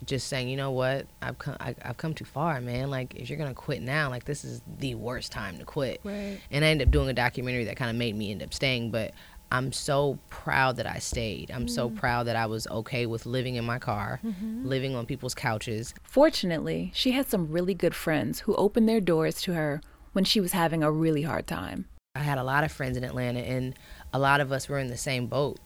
just 0.07 0.29
saying, 0.29 0.49
you 0.49 0.57
know 0.57 0.71
what? 0.71 1.07
I've 1.21 1.39
come, 1.39 1.57
I, 1.61 1.75
I've 1.83 1.97
come 1.97 2.15
too 2.15 2.25
far, 2.25 2.61
man. 2.61 2.91
Like 2.91 3.15
if 3.15 3.29
you're 3.29 3.39
gonna 3.39 3.55
quit 3.55 3.83
now, 3.83 4.09
like 4.09 4.25
this 4.25 4.45
is 4.45 4.63
the 4.79 4.95
worst 4.95 5.33
time 5.33 5.59
to 5.59 5.65
quit 5.65 6.01
Right. 6.05 6.39
and 6.51 6.65
I 6.65 6.69
ended 6.69 6.89
up 6.89 6.93
doing 6.93 7.09
a 7.09 7.15
documentary 7.15 7.65
that 7.65 7.77
kind 7.77 7.91
of 7.91 7.97
made 7.97 8.17
me 8.17 8.31
end 8.31 8.43
up 8.43 8.55
staying. 8.55 8.91
But 8.91 9.13
I'm 9.53 9.73
so 9.73 10.19
proud 10.29 10.77
that 10.77 10.87
I 10.87 10.99
stayed. 10.99 11.51
I'm 11.51 11.69
so 11.69 11.89
mm-hmm. 11.89 11.99
proud 11.99 12.27
that 12.27 12.37
I 12.37 12.47
was 12.47 12.67
okay 12.69 13.07
with 13.07 13.27
living 13.27 13.55
in 13.55 13.65
my 13.65 13.79
car, 13.79 14.21
mm-hmm. 14.25 14.67
living 14.67 14.97
on 14.97 15.07
people's 15.07 15.35
couches. 15.35 15.95
Fortunately, 16.03 16.91
she 16.95 17.13
had 17.13 17.29
some 17.29 17.53
really 17.53 17.75
good 17.75 17.95
friends 17.95 18.41
who 18.41 18.55
opened 18.57 18.89
their 18.89 19.01
doors 19.01 19.41
to 19.43 19.55
her 19.55 19.81
when 20.13 20.25
she 20.25 20.41
was 20.41 20.53
having 20.53 20.83
a 20.83 20.91
really 20.91 21.23
hard 21.23 21.47
time. 21.47 21.87
I 22.17 22.23
had 22.23 22.39
a 22.39 22.43
lot 22.45 22.65
of 22.65 22.73
friends 22.73 22.97
in 22.97 23.05
Atlanta, 23.05 23.41
and 23.41 23.75
a 24.13 24.19
lot 24.19 24.41
of 24.41 24.51
us 24.53 24.69
were 24.69 24.79
in 24.79 24.89
the 24.89 24.97
same 24.97 25.27
boat. 25.27 25.59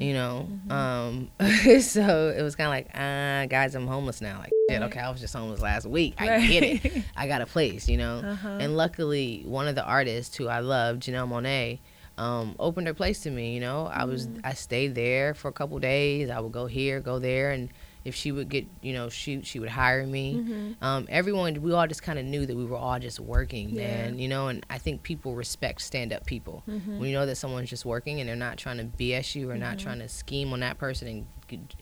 You 0.00 0.14
know, 0.14 0.48
um, 0.70 1.30
so 1.80 2.34
it 2.36 2.42
was 2.42 2.56
kind 2.56 2.66
of 2.66 2.72
like, 2.72 2.88
uh, 2.94 3.46
guys, 3.46 3.74
I'm 3.74 3.86
homeless 3.86 4.20
now. 4.20 4.38
Like, 4.40 4.50
shit, 4.68 4.82
okay, 4.82 5.00
I 5.00 5.10
was 5.10 5.20
just 5.20 5.34
homeless 5.34 5.60
last 5.60 5.86
week. 5.86 6.14
I 6.18 6.46
get 6.46 6.62
it. 6.64 7.04
I 7.16 7.28
got 7.28 7.40
a 7.40 7.46
place, 7.46 7.88
you 7.88 7.96
know. 7.98 8.36
And 8.44 8.76
luckily, 8.76 9.42
one 9.46 9.68
of 9.68 9.74
the 9.74 9.84
artists 9.84 10.36
who 10.36 10.48
I 10.48 10.58
love, 10.60 10.96
Janelle 10.96 11.28
Monáe, 11.28 11.78
um, 12.18 12.56
opened 12.58 12.86
her 12.88 12.94
place 12.94 13.20
to 13.20 13.30
me. 13.30 13.54
You 13.54 13.60
know, 13.60 13.86
I 13.86 14.04
was 14.04 14.28
I 14.44 14.54
stayed 14.54 14.94
there 14.94 15.34
for 15.34 15.48
a 15.48 15.52
couple 15.52 15.78
days. 15.78 16.30
I 16.30 16.40
would 16.40 16.52
go 16.52 16.66
here, 16.66 17.00
go 17.00 17.18
there, 17.18 17.52
and 17.52 17.70
if 18.04 18.14
she 18.14 18.32
would 18.32 18.48
get, 18.48 18.66
you 18.80 18.92
know, 18.92 19.08
she 19.08 19.42
she 19.42 19.58
would 19.60 19.68
hire 19.68 20.06
me. 20.06 20.34
Mm-hmm. 20.34 20.84
Um, 20.84 21.06
everyone, 21.08 21.60
we 21.62 21.72
all 21.72 21.86
just 21.86 22.02
kind 22.02 22.18
of 22.18 22.24
knew 22.24 22.46
that 22.46 22.56
we 22.56 22.64
were 22.64 22.76
all 22.76 22.98
just 22.98 23.20
working, 23.20 23.70
Yeah. 23.70 23.86
man. 23.86 24.18
You 24.18 24.28
know, 24.28 24.48
and 24.48 24.64
I 24.70 24.78
think 24.78 25.02
people 25.02 25.34
respect 25.34 25.80
stand 25.82 26.12
up 26.12 26.26
people 26.26 26.62
mm-hmm. 26.68 26.98
when 26.98 27.08
you 27.08 27.14
know 27.14 27.26
that 27.26 27.36
someone's 27.36 27.70
just 27.70 27.84
working 27.84 28.20
and 28.20 28.28
they're 28.28 28.36
not 28.36 28.58
trying 28.58 28.78
to 28.78 28.84
BS 28.84 29.34
you 29.34 29.50
or 29.50 29.56
not 29.56 29.76
mm-hmm. 29.76 29.84
trying 29.84 29.98
to 30.00 30.08
scheme 30.08 30.52
on 30.52 30.60
that 30.60 30.78
person 30.78 31.08
and. 31.08 31.26
get- 31.48 31.74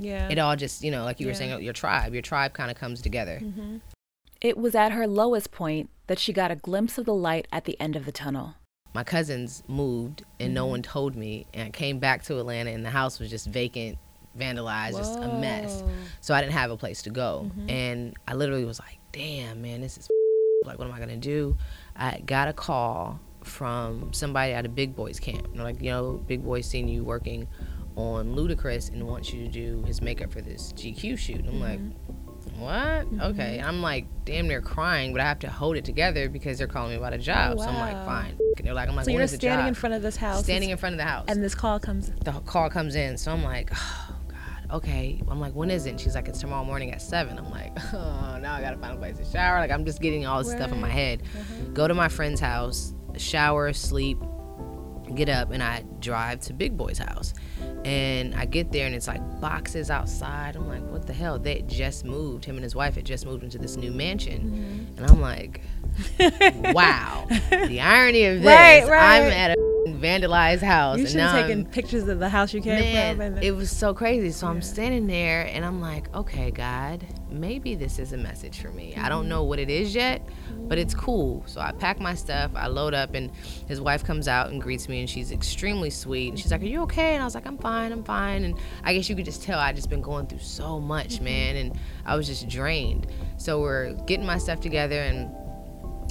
Yeah. 0.00 0.28
It 0.30 0.38
all 0.38 0.54
just, 0.54 0.84
you 0.84 0.92
know, 0.92 1.04
like 1.04 1.18
you 1.18 1.26
were 1.26 1.34
saying, 1.34 1.52
oh, 1.52 1.58
your 1.58 1.72
tribe, 1.72 2.12
your 2.12 2.22
tribe 2.22 2.52
kind 2.52 2.70
of 2.70 2.76
comes 2.76 3.02
together. 3.02 3.40
It 4.40 4.56
was 4.56 4.76
at 4.76 4.92
her 4.92 5.08
lowest 5.08 5.50
point 5.50 5.90
that 6.06 6.18
she 6.20 6.32
got 6.32 6.52
a 6.52 6.54
glimpse 6.54 6.98
of 6.98 7.04
the 7.04 7.14
light 7.14 7.48
at 7.50 7.64
the 7.64 7.78
end 7.80 7.96
of 7.96 8.04
the 8.04 8.12
tunnel. 8.12 8.54
my 8.94 9.02
cousins 9.04 9.62
moved 9.68 10.22
and 10.40 10.54
no 10.54 10.66
one 10.66 10.82
told 10.82 11.14
me 11.16 11.46
and 11.52 11.66
I 11.68 11.70
came 11.70 11.98
back 11.98 12.22
to 12.24 12.38
Atlanta 12.38 12.70
and 12.70 12.84
the 12.84 12.90
house 12.90 13.18
was 13.18 13.28
just 13.28 13.46
vacant, 13.48 13.98
vandalized, 14.38 14.96
just 14.96 15.18
a 15.18 15.28
mess. 15.28 15.82
So 16.20 16.34
I 16.34 16.40
didn't 16.40 16.54
have 16.54 16.70
a 16.70 16.76
place 16.76 17.02
to 17.02 17.10
go. 17.10 17.50
Mm-hmm. 17.50 17.70
And 17.70 18.16
I 18.26 18.34
literally 18.34 18.64
was 18.64 18.78
like, 18.80 18.98
damn, 19.12 19.62
man, 19.62 19.80
this 19.80 19.98
is 19.98 20.08
like, 20.64 20.78
what 20.78 20.86
am 20.88 20.94
I 20.94 20.98
going 20.98 21.08
to 21.08 21.16
do? 21.16 21.56
I 21.96 22.20
got 22.24 22.48
a 22.48 22.52
call 22.52 23.20
from 23.42 24.12
somebody 24.12 24.52
at 24.52 24.66
a 24.66 24.68
Big 24.68 24.94
Boi's 24.94 25.20
camp. 25.20 25.46
And 25.46 25.56
they're 25.56 25.64
like, 25.64 25.80
you 25.82 25.90
know, 25.90 26.22
Big 26.26 26.44
Boi's 26.44 26.66
seen 26.66 26.88
you 26.88 27.04
working 27.04 27.48
on 27.96 28.34
Ludacris 28.36 28.92
and 28.92 29.06
wants 29.06 29.32
you 29.32 29.44
to 29.44 29.50
do 29.50 29.82
his 29.84 30.00
makeup 30.00 30.32
for 30.32 30.40
this 30.40 30.72
GQ 30.74 31.18
shoot. 31.18 31.44
I'm 31.46 31.60
like, 31.60 31.80
mm-hmm. 31.80 32.60
what? 32.60 32.72
Mm-hmm. 32.72 33.20
Okay. 33.20 33.58
And 33.58 33.66
I'm 33.66 33.82
like, 33.82 34.06
damn 34.24 34.46
near 34.46 34.60
crying, 34.60 35.12
but 35.12 35.20
I 35.20 35.24
have 35.24 35.40
to 35.40 35.50
hold 35.50 35.76
it 35.76 35.84
together 35.84 36.28
because 36.28 36.58
they're 36.58 36.68
calling 36.68 36.90
me 36.92 36.96
about 36.96 37.12
a 37.12 37.18
job. 37.18 37.58
So 37.58 37.66
I'm 37.66 37.74
like, 37.74 38.06
fine. 38.06 38.38
And 38.56 38.66
they're 38.66 38.74
like, 38.74 38.88
I'm 38.88 38.94
like, 38.94 39.06
So 39.06 39.10
you're 39.10 39.26
standing 39.26 39.66
in 39.66 39.74
front 39.74 39.94
of 39.94 40.02
this 40.02 40.16
house, 40.16 40.44
standing 40.44 40.70
in 40.70 40.76
front 40.78 40.94
of 40.94 40.98
the 40.98 41.04
house. 41.04 41.24
and 41.28 41.42
this 41.42 41.54
call 41.54 41.80
comes. 41.80 42.10
the 42.24 42.32
call 42.32 42.70
comes 42.70 42.94
in. 42.94 43.18
So 43.18 43.32
I'm 43.32 43.42
like, 43.42 43.70
oh, 43.74 44.14
okay. 44.72 45.20
I'm 45.28 45.40
like, 45.40 45.54
when 45.54 45.70
is 45.70 45.86
it? 45.86 45.90
And 45.90 46.00
she's 46.00 46.14
like, 46.14 46.28
it's 46.28 46.40
tomorrow 46.40 46.64
morning 46.64 46.92
at 46.92 47.00
7. 47.02 47.38
I'm 47.38 47.50
like, 47.50 47.76
oh, 47.94 48.38
now 48.40 48.54
I 48.54 48.60
got 48.60 48.70
to 48.72 48.76
find 48.78 48.94
a 48.94 48.96
place 48.96 49.16
to 49.18 49.24
shower. 49.24 49.58
Like, 49.58 49.70
I'm 49.70 49.84
just 49.84 50.00
getting 50.00 50.26
all 50.26 50.42
this 50.42 50.52
stuff 50.52 50.72
in 50.72 50.80
my 50.80 50.88
Right. 50.88 50.92
head. 50.94 51.22
Go 51.74 51.86
to 51.88 51.94
my 51.94 52.08
friend's 52.08 52.40
house, 52.40 52.94
shower, 53.16 53.72
sleep. 53.72 54.18
get 55.14 55.30
up 55.30 55.50
and 55.52 55.62
I 55.62 55.84
drive 56.00 56.40
to 56.40 56.52
Big 56.52 56.76
Boi's 56.76 56.98
house. 56.98 57.32
And 57.84 58.34
I 58.34 58.44
get 58.44 58.72
there 58.72 58.84
and 58.86 58.94
it's 58.94 59.06
like 59.08 59.22
boxes 59.40 59.90
outside. 59.90 60.54
I'm 60.56 60.68
like, 60.68 60.82
what 60.90 61.06
the 61.06 61.14
hell? 61.14 61.38
They 61.38 61.62
just 61.62 62.04
moved. 62.04 62.44
Him 62.44 62.56
and 62.56 62.62
his 62.64 62.74
wife 62.74 62.96
had 62.96 63.06
just 63.06 63.24
moved 63.24 63.42
into 63.42 63.56
this 63.56 63.76
new 63.76 63.90
mansion. 63.90 64.40
Mm-hmm. 64.42 65.02
And 65.02 65.10
I'm 65.10 65.20
like, 65.22 65.62
wow. 66.74 67.26
the 67.50 67.80
irony 67.80 68.24
of 68.26 68.42
this. 68.42 68.46
Right, 68.46 68.86
right. 68.86 69.20
I'm 69.22 69.32
at 69.32 69.50
a 69.52 69.67
vandalized 69.94 70.62
house. 70.62 70.98
You 70.98 71.06
should 71.06 71.20
have 71.20 71.46
taken 71.46 71.60
I'm, 71.60 71.70
pictures 71.70 72.06
of 72.08 72.18
the 72.18 72.28
house 72.28 72.52
you 72.52 72.60
came 72.60 72.80
man, 72.80 73.16
from. 73.16 73.22
And 73.22 73.44
it 73.44 73.52
was 73.52 73.70
so 73.70 73.94
crazy. 73.94 74.30
So 74.30 74.46
yeah. 74.46 74.52
I'm 74.52 74.62
standing 74.62 75.06
there 75.06 75.46
and 75.52 75.64
I'm 75.64 75.80
like, 75.80 76.14
okay, 76.14 76.50
God, 76.50 77.06
maybe 77.30 77.74
this 77.74 77.98
is 77.98 78.12
a 78.12 78.16
message 78.16 78.60
for 78.60 78.70
me. 78.70 78.92
Mm-hmm. 78.92 79.04
I 79.04 79.08
don't 79.08 79.22
mm-hmm. 79.22 79.30
know 79.30 79.44
what 79.44 79.58
it 79.58 79.70
is 79.70 79.94
yet, 79.94 80.26
but 80.68 80.78
it's 80.78 80.94
cool. 80.94 81.44
So 81.46 81.60
I 81.60 81.72
pack 81.72 82.00
my 82.00 82.14
stuff, 82.14 82.50
I 82.54 82.66
load 82.66 82.94
up, 82.94 83.14
and 83.14 83.30
his 83.66 83.80
wife 83.80 84.04
comes 84.04 84.28
out 84.28 84.50
and 84.50 84.60
greets 84.60 84.88
me, 84.88 85.00
and 85.00 85.08
she's 85.08 85.32
extremely 85.32 85.90
sweet. 85.90 86.30
And 86.30 86.38
she's 86.38 86.50
like, 86.50 86.62
Are 86.62 86.66
you 86.66 86.82
okay? 86.82 87.14
And 87.14 87.22
I 87.22 87.24
was 87.24 87.34
like, 87.34 87.46
I'm 87.46 87.58
fine, 87.58 87.92
I'm 87.92 88.04
fine. 88.04 88.44
And 88.44 88.58
I 88.84 88.94
guess 88.94 89.08
you 89.08 89.16
could 89.16 89.24
just 89.24 89.42
tell 89.42 89.58
I 89.58 89.72
just 89.72 89.90
been 89.90 90.02
going 90.02 90.26
through 90.26 90.40
so 90.40 90.80
much, 90.80 91.16
mm-hmm. 91.16 91.24
man, 91.24 91.56
and 91.56 91.78
I 92.04 92.16
was 92.16 92.26
just 92.26 92.48
drained. 92.48 93.06
So 93.36 93.60
we're 93.60 93.92
getting 94.06 94.26
my 94.26 94.38
stuff 94.38 94.60
together, 94.60 95.00
and 95.00 95.30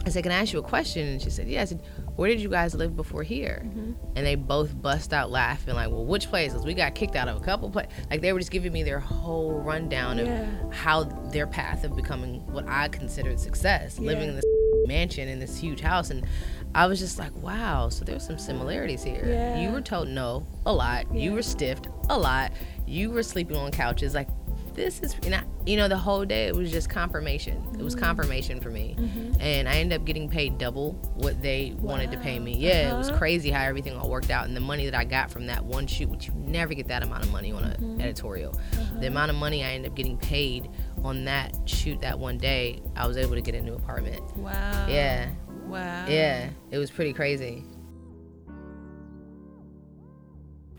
I 0.05 0.10
said, 0.10 0.24
Can 0.24 0.31
I 0.31 0.41
ask 0.41 0.53
you 0.53 0.60
a 0.60 0.63
question? 0.63 1.07
And 1.07 1.22
she 1.22 1.29
said, 1.29 1.48
Yeah. 1.48 1.62
I 1.62 1.65
said, 1.65 1.81
where 2.18 2.30
did 2.30 2.42
you 2.42 2.50
guys 2.50 2.74
live 2.74 2.96
before 2.96 3.24
here? 3.24 3.62
Mm-hmm. 3.64 3.92
And 4.16 4.26
they 4.26 4.36
both 4.36 4.80
bust 4.82 5.14
out 5.14 5.30
laughing, 5.30 5.76
like, 5.76 5.90
well, 5.90 6.04
which 6.04 6.28
places? 6.28 6.66
We 6.66 6.74
got 6.74 6.96
kicked 6.96 7.16
out 7.16 7.28
of 7.28 7.38
a 7.38 7.40
couple 7.40 7.70
places. 7.70 7.94
Like, 8.10 8.22
they 8.22 8.34
were 8.34 8.40
just 8.40 8.52
giving 8.52 8.74
me 8.74 8.82
their 8.82 9.00
whole 9.00 9.54
rundown 9.54 10.18
yeah. 10.18 10.42
of 10.42 10.74
how 10.74 11.04
their 11.04 11.46
path 11.46 11.84
of 11.84 11.96
becoming 11.96 12.46
what 12.52 12.68
I 12.68 12.88
considered 12.88 13.40
success, 13.40 14.00
yeah. 14.00 14.08
living 14.08 14.30
in 14.30 14.36
this 14.36 14.46
mansion 14.88 15.28
in 15.28 15.40
this 15.40 15.60
huge 15.60 15.80
house. 15.80 16.10
And 16.10 16.26
I 16.74 16.88
was 16.88 17.00
just 17.00 17.20
like, 17.20 17.36
wow, 17.36 17.90
so 17.90 18.04
there's 18.04 18.26
some 18.26 18.40
similarities 18.40 19.04
here. 19.04 19.24
Yeah. 19.24 19.62
You 19.62 19.70
were 19.70 19.82
told 19.82 20.08
no 20.08 20.46
a 20.66 20.74
lot. 20.74 21.14
You 21.14 21.34
were 21.34 21.44
stiffed 21.44 21.88
a 22.10 22.18
lot. 22.18 22.52
You 22.88 23.12
were 23.12 23.24
sleeping 23.24 23.58
on 23.58 23.72
couches. 23.72 24.16
Like, 24.16 24.30
this 24.77 25.00
is 25.01 25.15
you 25.24 25.31
know, 25.31 25.41
you 25.65 25.75
know 25.75 25.88
the 25.89 25.98
whole 25.98 26.24
day 26.24 26.46
it 26.46 26.55
was 26.55 26.72
just 26.72 26.89
confirmation 26.89 27.62
it 27.77 27.84
was 27.84 27.96
mm-hmm. 27.96 28.05
confirmation 28.05 28.62
for 28.62 28.69
me 28.69 28.96
mm-hmm. 28.98 29.34
and 29.41 29.67
i 29.67 29.74
ended 29.74 30.00
up 30.00 30.05
getting 30.05 30.29
paid 30.29 30.57
double 30.57 30.93
what 31.15 31.41
they 31.41 31.74
wow. 31.79 31.93
wanted 31.93 32.12
to 32.12 32.17
pay 32.19 32.39
me 32.39 32.55
yeah 32.55 32.84
uh-huh. 32.84 32.96
it 32.96 32.98
was 32.98 33.10
uh-huh. 33.10 33.17
crazy 33.17 33.50
how 33.50 33.62
everything 33.62 33.98
all 33.98 34.10
worked 34.10 34.29
out 34.29 34.46
and 34.46 34.55
the 34.55 34.62
money 34.62 34.86
that 34.86 34.96
i 34.96 35.03
got 35.03 35.29
from 35.29 35.48
that 35.48 35.65
one 35.65 35.88
shoot 35.88 36.07
which 36.07 36.27
you 36.27 36.34
never 36.36 36.74
get 36.74 36.88
that 36.88 37.03
amount 37.03 37.25
of 37.25 37.31
money 37.31 37.51
on 37.51 37.63
an 37.63 37.72
mm-hmm. 37.72 38.01
editorial 38.01 38.55
uh-huh. 38.55 39.00
the 39.00 39.07
amount 39.07 39.31
of 39.31 39.36
money 39.36 39.63
i 39.65 39.72
ended 39.72 39.91
up 39.91 39.98
getting 39.98 40.17
paid 40.17 40.69
on 41.03 41.25
that 41.25 41.57
shoot 41.65 42.00
that 42.00 42.17
one 42.17 42.38
day 42.38 42.79
i 42.96 43.05
was 43.05 43.17
able 43.17 43.34
to 43.34 43.41
get 43.41 43.55
a 43.55 43.62
new 43.62 43.74
apartment 43.74 44.22
wow 44.38 44.88
yeah 44.88 45.29
wow 45.65 46.05
yeah 46.07 46.50
it 46.72 46.77
was 46.77 46.91
pretty 46.91 47.12
crazy 47.12 47.65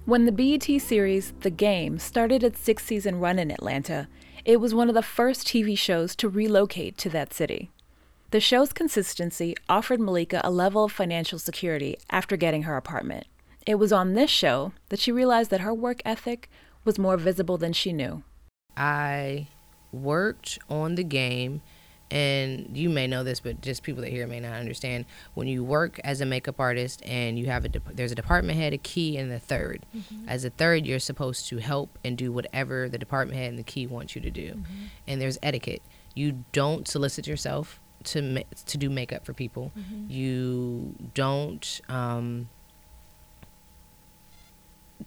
When 0.09 0.25
the 0.25 0.33
BET 0.33 0.81
series 0.81 1.35
The 1.41 1.51
Game 1.51 1.99
started 1.99 2.43
its 2.43 2.61
six 2.61 2.83
season 2.83 3.21
run 3.21 3.39
in 3.39 3.51
Atlanta, 3.51 4.09
it 4.43 4.59
was 4.59 4.73
one 4.73 4.89
of 4.89 4.95
the 4.95 5.03
first 5.03 5.47
TV 5.47 5.77
shows 5.77 6.17
to 6.17 6.31
relocate 6.31 6.97
to 6.97 7.11
that 7.11 7.35
city. 7.35 7.71
The 8.31 8.41
show's 8.41 8.73
consistency 8.73 9.55
offered 9.69 10.01
Malika 10.01 10.41
a 10.43 10.51
level 10.51 10.85
of 10.85 10.93
financial 10.93 11.39
security 11.39 11.99
after 12.09 12.39
getting 12.39 12.63
her 12.63 12.79
apartment. 12.79 13.27
It 13.67 13.75
was 13.75 13.93
on 13.93 14.15
this 14.15 14.31
show 14.31 14.73
that 14.89 14.99
she 14.99 15.13
realized 15.13 15.51
that 15.51 15.61
her 15.61 15.75
work 15.75 16.01
ethic 16.07 16.49
was 16.87 16.99
more 16.99 17.19
visible 17.19 17.59
than 17.59 17.75
she 17.75 17.93
knew. 17.93 18.23
I 18.79 19.49
worked 19.93 20.59
on 20.71 20.95
the 20.95 21.05
game 21.05 21.61
and 22.11 22.77
you 22.77 22.89
may 22.89 23.07
know 23.07 23.23
this 23.23 23.41
but 23.41 23.61
just 23.61 23.83
people 23.83 24.03
that 24.03 24.11
hear 24.11 24.27
may 24.27 24.41
not 24.41 24.53
understand. 24.53 25.05
When 25.35 25.47
you 25.47 25.63
work 25.63 26.01
as 26.05 26.21
a 26.21 26.27
makeup 26.27 26.59
artist 26.59 27.03
and 27.05 27.39
you 27.39 27.47
have 27.47 27.65
a 27.65 27.69
de- 27.69 27.83
there's 27.93 28.13
a 28.13 28.15
department 28.15 28.59
head 28.59 28.73
a 28.73 28.79
key 28.79 29.17
and 29.17 29.31
a 29.31 29.39
3rd 29.39 29.83
mm-hmm. 29.95 30.29
as 30.29 30.45
a 30.45 30.51
third 30.51 30.87
you're 30.87 30.99
supposed 30.99 31.49
to 31.49 31.59
help 31.59 31.99
and 32.05 32.17
do 32.17 32.33
whatever 32.33 32.89
the 32.89 32.99
department 32.99 33.39
head 33.39 33.51
and 33.51 33.59
the 33.59 33.65
key 33.65 33.87
wants 33.87 34.15
you 34.15 34.23
to 34.23 34.31
do. 34.31 34.53
Mm-hmm. 34.53 34.85
and 35.07 35.21
there's 35.21 35.39
etiquette. 35.43 35.83
You 36.15 36.45
don't 36.53 36.89
solicit 36.89 37.27
yourself 37.27 37.81
to 38.05 38.23
ma- 38.23 38.41
to 38.67 38.79
do 38.79 38.89
makeup 38.89 39.25
for 39.25 39.33
people. 39.33 39.73
Mm-hmm. 39.79 40.11
you 40.11 40.95
don't 41.15 41.81
um, 41.89 42.49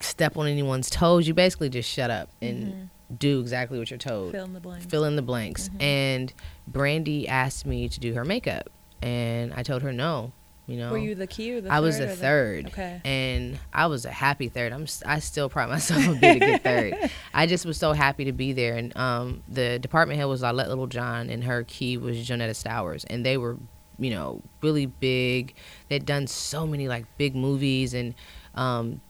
step 0.00 0.36
on 0.36 0.46
anyone's 0.46 0.88
toes. 0.88 1.26
You 1.26 1.34
basically 1.34 1.68
just 1.68 1.88
shut 1.88 2.10
up 2.10 2.28
and 2.40 2.64
mm-hmm 2.64 2.84
do 3.18 3.40
exactly 3.40 3.78
what 3.78 3.90
you're 3.90 3.98
told. 3.98 4.32
Fill 4.32 4.44
in 4.44 4.52
the 4.52 4.60
blanks. 4.60 4.86
Fill 4.86 5.04
in 5.04 5.16
the 5.16 5.22
blanks. 5.22 5.68
Mm-hmm. 5.68 5.82
And 5.82 6.34
Brandy 6.66 7.28
asked 7.28 7.66
me 7.66 7.88
to 7.88 8.00
do 8.00 8.14
her 8.14 8.24
makeup, 8.24 8.70
and 9.00 9.52
I 9.54 9.62
told 9.62 9.82
her 9.82 9.92
no. 9.92 10.32
You 10.68 10.76
know, 10.76 10.92
were 10.92 10.98
you 10.98 11.16
the 11.16 11.26
key 11.26 11.52
or 11.52 11.60
the? 11.60 11.72
I 11.72 11.80
was 11.80 11.98
the 11.98 12.08
third. 12.08 12.66
The... 12.66 12.70
Okay. 12.70 13.00
And 13.04 13.58
I 13.72 13.86
was 13.86 14.04
a 14.04 14.12
happy 14.12 14.48
third. 14.48 14.72
I'm. 14.72 14.86
I 15.04 15.18
still 15.18 15.48
pride 15.48 15.68
myself 15.68 16.06
on 16.06 16.20
being 16.20 16.40
a 16.40 16.46
good 16.46 16.62
third. 16.62 17.10
I 17.34 17.46
just 17.46 17.66
was 17.66 17.76
so 17.76 17.92
happy 17.92 18.26
to 18.26 18.32
be 18.32 18.52
there. 18.52 18.76
And 18.76 18.96
um, 18.96 19.42
the 19.48 19.80
department 19.80 20.20
head 20.20 20.26
was 20.26 20.42
Lilette 20.42 20.68
Littlejohn, 20.68 21.30
and 21.30 21.42
her 21.44 21.64
key 21.64 21.96
was 21.96 22.16
Jonetta 22.16 22.54
Stowers, 22.54 23.04
and 23.10 23.26
they 23.26 23.36
were, 23.36 23.58
you 23.98 24.10
know, 24.10 24.40
really 24.62 24.86
big. 24.86 25.54
They'd 25.88 26.06
done 26.06 26.28
so 26.28 26.64
many 26.64 26.86
like 26.86 27.06
big 27.18 27.34
movies 27.34 27.92
and 27.92 28.14
um, 28.54 29.00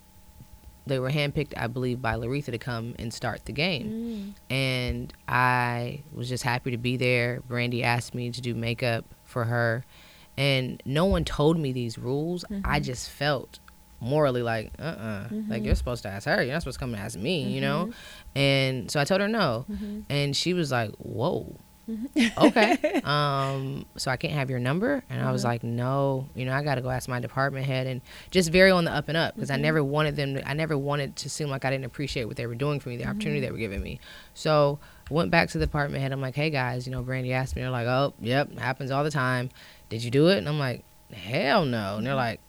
they 0.86 0.98
were 0.98 1.10
handpicked, 1.10 1.54
I 1.56 1.66
believe, 1.66 2.02
by 2.02 2.14
Laretha 2.14 2.46
to 2.46 2.58
come 2.58 2.94
and 2.98 3.12
start 3.12 3.44
the 3.44 3.52
game. 3.52 4.34
Mm. 4.50 4.54
And 4.54 5.12
I 5.28 6.02
was 6.12 6.28
just 6.28 6.42
happy 6.42 6.70
to 6.72 6.76
be 6.76 6.96
there. 6.96 7.40
Brandy 7.46 7.82
asked 7.82 8.14
me 8.14 8.30
to 8.30 8.40
do 8.40 8.54
makeup 8.54 9.04
for 9.24 9.44
her. 9.44 9.84
And 10.36 10.82
no 10.84 11.04
one 11.04 11.24
told 11.24 11.58
me 11.58 11.72
these 11.72 11.98
rules. 11.98 12.44
Mm-hmm. 12.44 12.62
I 12.64 12.80
just 12.80 13.10
felt 13.10 13.60
morally 14.00 14.42
like, 14.42 14.72
uh 14.78 14.82
uh-uh. 14.82 15.04
uh 15.04 15.24
mm-hmm. 15.28 15.50
Like, 15.50 15.62
you're 15.62 15.74
supposed 15.74 16.02
to 16.02 16.08
ask 16.08 16.26
her. 16.26 16.42
You're 16.42 16.52
not 16.52 16.62
supposed 16.62 16.78
to 16.78 16.82
come 16.82 16.94
and 16.94 17.02
ask 17.02 17.18
me, 17.18 17.44
mm-hmm. 17.44 17.54
you 17.54 17.60
know? 17.60 17.84
Mm-hmm. 17.84 18.38
And 18.38 18.90
so 18.90 19.00
I 19.00 19.04
told 19.04 19.20
her 19.20 19.28
no. 19.28 19.66
Mm-hmm. 19.70 20.00
And 20.08 20.36
she 20.36 20.54
was 20.54 20.72
like, 20.72 20.90
whoa 20.96 21.56
okay. 22.38 23.00
Um, 23.04 23.86
so 23.96 24.10
I 24.10 24.16
can't 24.16 24.34
have 24.34 24.50
your 24.50 24.58
number. 24.58 25.02
And 25.08 25.18
mm-hmm. 25.18 25.28
I 25.28 25.32
was 25.32 25.42
mm-hmm. 25.42 25.48
like, 25.48 25.64
no, 25.64 26.28
you 26.34 26.44
know, 26.44 26.52
I 26.52 26.62
got 26.62 26.76
to 26.76 26.80
go 26.80 26.90
ask 26.90 27.08
my 27.08 27.20
department 27.20 27.66
head 27.66 27.86
and 27.86 28.00
just 28.30 28.50
very 28.50 28.70
on 28.70 28.84
the 28.84 28.92
up 28.92 29.08
and 29.08 29.16
up 29.16 29.34
because 29.34 29.50
mm-hmm. 29.50 29.58
I 29.58 29.62
never 29.62 29.82
wanted 29.82 30.16
them, 30.16 30.34
to, 30.34 30.48
I 30.48 30.54
never 30.54 30.78
wanted 30.78 31.16
to 31.16 31.30
seem 31.30 31.48
like 31.48 31.64
I 31.64 31.70
didn't 31.70 31.86
appreciate 31.86 32.24
what 32.26 32.36
they 32.36 32.46
were 32.46 32.54
doing 32.54 32.80
for 32.80 32.88
me, 32.88 32.96
the 32.96 33.02
mm-hmm. 33.02 33.10
opportunity 33.10 33.40
they 33.40 33.50
were 33.50 33.58
giving 33.58 33.82
me. 33.82 34.00
So 34.34 34.78
went 35.10 35.30
back 35.30 35.50
to 35.50 35.58
the 35.58 35.66
department 35.66 36.02
head. 36.02 36.12
I'm 36.12 36.20
like, 36.20 36.36
hey 36.36 36.50
guys, 36.50 36.86
you 36.86 36.92
know, 36.92 37.02
Brandy 37.02 37.32
asked 37.32 37.56
me. 37.56 37.62
They're 37.62 37.70
like, 37.70 37.86
oh, 37.86 38.14
yep, 38.20 38.56
happens 38.58 38.90
all 38.90 39.04
the 39.04 39.10
time. 39.10 39.50
Did 39.88 40.04
you 40.04 40.10
do 40.10 40.28
it? 40.28 40.38
And 40.38 40.48
I'm 40.48 40.58
like, 40.58 40.84
hell 41.12 41.64
no. 41.64 41.96
And 41.96 42.06
they're 42.06 42.12
mm-hmm. 42.12 42.18
like, 42.18 42.40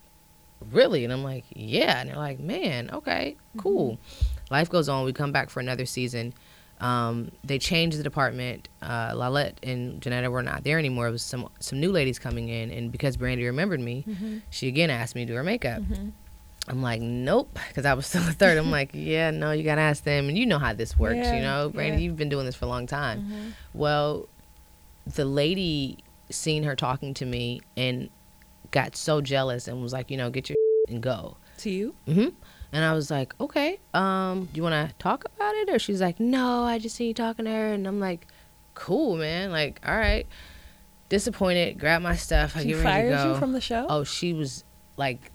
really? 0.72 1.04
And 1.04 1.12
I'm 1.12 1.24
like, 1.24 1.46
yeah. 1.54 2.00
And 2.00 2.10
they're 2.10 2.16
like, 2.16 2.40
man, 2.40 2.90
okay, 2.92 3.36
cool. 3.58 3.94
Mm-hmm. 3.94 4.54
Life 4.54 4.70
goes 4.70 4.88
on. 4.88 5.06
We 5.06 5.14
come 5.14 5.32
back 5.32 5.50
for 5.50 5.60
another 5.60 5.86
season 5.86 6.34
um, 6.84 7.32
they 7.46 7.58
changed 7.60 7.98
the 7.98 8.04
department. 8.04 8.68
Uh, 8.82 9.14
Lilette 9.16 9.58
and 9.64 10.02
Janetta 10.02 10.30
were 10.30 10.44
not 10.44 10.66
there 10.66 10.78
anymore. 10.78 11.08
It 11.08 11.12
was 11.12 11.24
some 11.24 11.48
some 11.60 11.80
new 11.80 11.92
ladies 11.92 12.20
coming 12.20 12.50
in, 12.50 12.72
and 12.72 12.92
because 12.92 13.16
Brandy 13.16 13.46
remembered 13.46 13.80
me, 13.80 14.04
mm-hmm. 14.06 14.40
she 14.50 14.68
again 14.68 14.90
asked 14.90 15.16
me 15.16 15.26
to 15.26 15.32
do 15.32 15.36
her 15.36 15.44
makeup. 15.44 15.82
Mm-hmm. 15.82 16.10
I'm 16.68 16.82
like, 16.82 17.02
nope, 17.02 17.58
because 17.70 17.86
I 17.86 17.94
was 17.94 18.06
still 18.06 18.28
a 18.28 18.32
third. 18.32 18.58
I'm 18.58 18.70
like, 18.70 18.92
yeah, 18.94 19.32
no, 19.32 19.52
you 19.52 19.64
gotta 19.64 19.82
ask 19.82 20.04
them, 20.04 20.28
and 20.28 20.38
you 20.38 20.46
know 20.46 20.60
how 20.60 20.74
this 20.74 21.00
works, 21.00 21.16
yeah, 21.16 21.36
you 21.36 21.42
know, 21.42 21.70
Brandy, 21.70 22.04
yeah. 22.04 22.10
you've 22.10 22.18
been 22.18 22.30
doing 22.30 22.46
this 22.46 22.56
for 22.56 22.66
a 22.66 22.70
long 22.70 22.86
time. 22.86 23.22
Mm-hmm. 23.22 23.50
Well, 23.74 24.28
the 25.08 25.26
lady 25.26 26.04
seen 26.30 26.64
her 26.64 26.76
talking 26.76 27.14
to 27.16 27.26
me 27.26 27.62
and 27.78 28.10
got 28.72 28.98
so 28.98 29.22
jealous 29.22 29.70
and 29.70 29.82
was 29.82 29.94
like, 29.94 30.12
you 30.12 30.18
know, 30.18 30.30
get 30.30 30.50
your 30.50 30.58
and 30.90 31.02
go. 31.02 31.38
To 31.60 31.70
you? 31.70 31.96
Mm-hmm. 32.08 32.30
And 32.74 32.84
I 32.84 32.94
was 32.94 33.12
like, 33.12 33.40
okay, 33.40 33.80
um, 33.94 34.46
do 34.46 34.58
you 34.58 34.64
want 34.64 34.90
to 34.90 34.96
talk 34.98 35.26
about 35.26 35.43
it? 35.54 35.70
Or 35.70 35.80
she's 35.80 36.02
like, 36.02 36.20
no, 36.20 36.64
I 36.64 36.80
just 36.80 36.96
see 36.96 37.08
you 37.08 37.14
talking 37.14 37.46
to 37.46 37.52
her. 37.52 37.74
And 37.74 37.88
I'm 37.88 38.00
like, 38.00 38.28
cool, 38.74 39.18
man. 39.18 39.52
Like, 39.52 39.80
all 39.86 39.96
right. 39.96 40.28
Disappointed. 41.10 41.80
Grab 41.80 42.02
my 42.02 42.16
stuff. 42.16 42.56
I 42.56 42.62
she 42.62 42.70
get 42.70 42.84
ready 42.84 43.10
to 43.10 43.16
go. 43.16 43.34
you 43.34 43.40
from 43.40 43.54
the 43.54 43.62
show. 43.62 43.86
Oh, 43.90 44.04
she 44.04 44.34
was 44.34 44.64
like, 44.98 45.32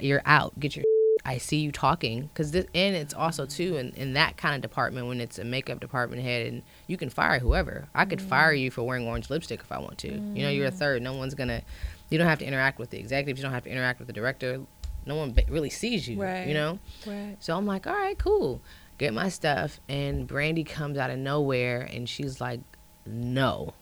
you're 0.00 0.22
out. 0.24 0.58
Get 0.58 0.76
your. 0.76 0.84
I 1.24 1.38
see 1.38 1.58
you 1.58 1.70
talking 1.70 2.22
because 2.22 2.50
this, 2.50 2.66
and 2.74 2.96
it's 2.96 3.14
also 3.14 3.46
too 3.46 3.76
in, 3.76 3.90
in 3.90 4.14
that 4.14 4.36
kind 4.36 4.56
of 4.56 4.60
department 4.60 5.06
when 5.06 5.20
it's 5.20 5.38
a 5.38 5.44
makeup 5.44 5.78
department 5.78 6.20
head 6.20 6.48
and 6.48 6.62
you 6.88 6.96
can 6.96 7.10
fire 7.10 7.38
whoever. 7.38 7.86
I 7.94 8.06
could 8.06 8.18
mm. 8.18 8.28
fire 8.28 8.52
you 8.52 8.72
for 8.72 8.82
wearing 8.82 9.06
orange 9.06 9.30
lipstick 9.30 9.60
if 9.60 9.70
I 9.70 9.78
want 9.78 9.98
to. 9.98 10.08
Mm. 10.08 10.36
You 10.36 10.42
know, 10.42 10.50
you're 10.50 10.66
a 10.66 10.72
mm. 10.72 10.78
third. 10.78 11.00
No 11.00 11.12
one's 11.12 11.34
gonna. 11.34 11.62
You 12.10 12.18
don't 12.18 12.26
have 12.26 12.40
to 12.40 12.44
interact 12.44 12.80
with 12.80 12.90
the 12.90 12.98
executives. 12.98 13.38
You 13.38 13.44
don't 13.44 13.52
have 13.52 13.62
to 13.64 13.70
interact 13.70 14.00
with 14.00 14.08
the 14.08 14.12
director 14.12 14.62
no 15.06 15.16
one 15.16 15.34
really 15.48 15.70
sees 15.70 16.08
you, 16.08 16.20
right. 16.20 16.46
you 16.46 16.54
know? 16.54 16.78
Right. 17.06 17.36
So 17.40 17.56
I'm 17.56 17.66
like, 17.66 17.86
all 17.86 17.94
right, 17.94 18.18
cool. 18.18 18.60
Get 19.02 19.14
my 19.14 19.30
stuff. 19.30 19.80
And 19.88 20.28
Brandy 20.28 20.62
comes 20.62 20.96
out 20.96 21.10
of 21.10 21.18
nowhere 21.18 21.80
and 21.80 22.08
she's 22.08 22.40
like, 22.40 22.60
no. 23.04 23.74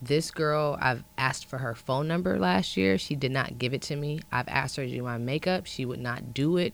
This 0.00 0.30
girl, 0.30 0.78
I've 0.80 1.04
asked 1.18 1.44
for 1.44 1.58
her 1.58 1.74
phone 1.74 2.08
number 2.08 2.38
last 2.38 2.74
year. 2.74 2.96
She 2.96 3.16
did 3.16 3.32
not 3.32 3.58
give 3.58 3.74
it 3.74 3.82
to 3.82 3.96
me. 3.96 4.20
I've 4.32 4.48
asked 4.48 4.76
her 4.76 4.86
to 4.86 4.90
do 4.90 5.02
my 5.02 5.18
makeup. 5.18 5.66
She 5.66 5.84
would 5.84 6.00
not 6.00 6.32
do 6.32 6.56
it. 6.56 6.72